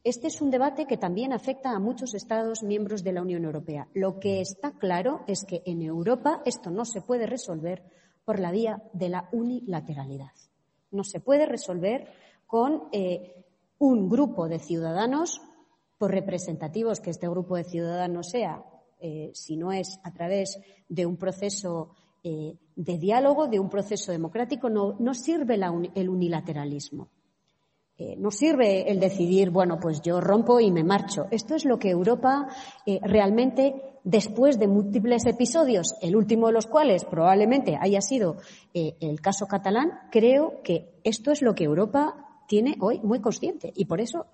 [0.03, 3.87] este es un debate que también afecta a muchos Estados miembros de la Unión Europea.
[3.95, 7.81] Lo que está claro es que en Europa esto no se puede resolver
[8.23, 10.31] por la vía de la unilateralidad.
[10.91, 12.07] No se puede resolver
[12.45, 13.43] con eh,
[13.79, 15.41] un grupo de ciudadanos,
[15.97, 18.63] por representativos que este grupo de ciudadanos sea,
[18.99, 21.91] eh, si no es a través de un proceso
[22.23, 25.59] eh, de diálogo, de un proceso democrático, no, sirve
[25.95, 27.09] el unilateralismo.
[28.17, 31.27] no sirve el decidir, bueno, pues yo rompo y me marcho.
[31.31, 32.49] Esto es lo que Europa
[33.01, 38.35] realmente, después de múltiples episodios, el último de los cuales probablemente haya sido
[38.73, 43.85] el caso catalán, creo que esto es lo que Europa tiene hoy muy consciente y
[43.85, 44.25] por eso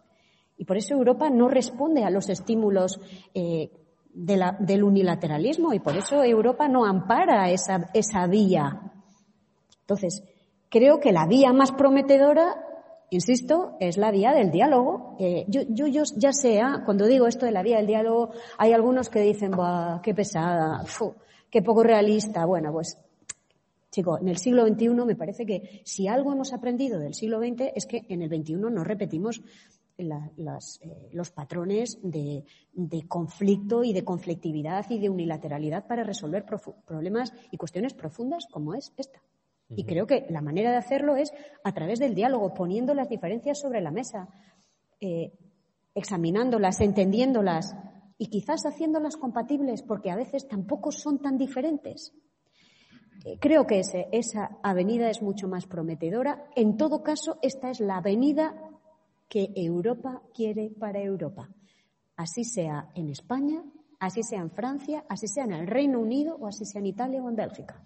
[0.61, 2.99] y por eso Europa no responde a los estímulos
[3.33, 3.71] eh,
[4.13, 8.91] del unilateralismo y por eso Europa no ampara esa, esa vía.
[9.79, 10.23] Entonces,
[10.69, 12.63] creo que la vía más prometedora,
[13.09, 15.15] insisto, es la vía del diálogo.
[15.19, 18.73] Eh, yo, yo, yo, ya sea, cuando digo esto de la vía del diálogo, hay
[18.73, 19.53] algunos que dicen,
[20.03, 20.83] qué pesada,
[21.49, 22.45] qué poco realista.
[22.45, 22.99] Bueno, pues
[23.91, 27.71] Chico, en el siglo XXI me parece que si algo hemos aprendido del siglo XX
[27.75, 29.43] es que en el XXI no repetimos
[30.01, 32.43] eh, los patrones de,
[33.07, 36.45] conflicto y de conflictividad y de unilateralidad para resolver
[36.85, 39.21] problemas y cuestiones profundas como es esta.
[39.69, 41.31] Y creo que la manera de hacerlo es
[41.63, 44.27] a través del diálogo, poniendo las diferencias sobre la mesa,
[44.99, 45.33] eh,
[45.93, 47.75] examinándolas, entendiéndolas
[48.17, 52.13] y quizás haciéndolas compatibles, porque a veces tampoco son tan diferentes.
[53.39, 56.45] Creo que esa avenida es mucho más prometedora.
[56.55, 58.55] En todo caso, esta es la avenida
[59.29, 61.49] que Europa quiere para Europa.
[62.17, 63.63] Así sea en España,
[63.99, 67.21] así sea en Francia, así sea en el Reino Unido o así sea en Italia
[67.21, 67.81] o en Bélgica.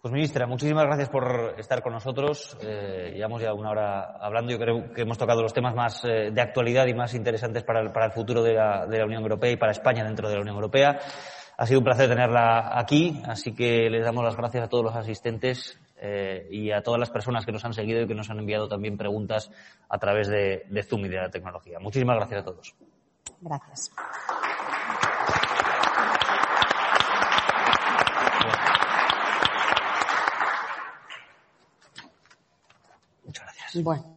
[0.00, 2.56] Pues ministra, muchísimas gracias por estar con nosotros.
[2.62, 4.52] Eh, llevamos ya una hora hablando.
[4.52, 7.80] Yo creo que hemos tocado los temas más eh, de actualidad y más interesantes para
[7.80, 10.98] el, futuro de la Unión Europea y para España dentro de la Unión Europea.
[11.58, 14.94] Ha sido un placer tenerla aquí, así que les damos las gracias a todos los
[14.94, 18.38] asistentes eh, y a todas las personas que nos han seguido y que nos han
[18.38, 19.50] enviado también preguntas
[19.88, 21.78] a través de, Zoom y de la tecnología.
[21.78, 22.74] Muchísimas gracias a todos.
[23.40, 23.90] Gracias.
[33.24, 33.82] Muchas gracias.
[33.82, 34.15] Bueno.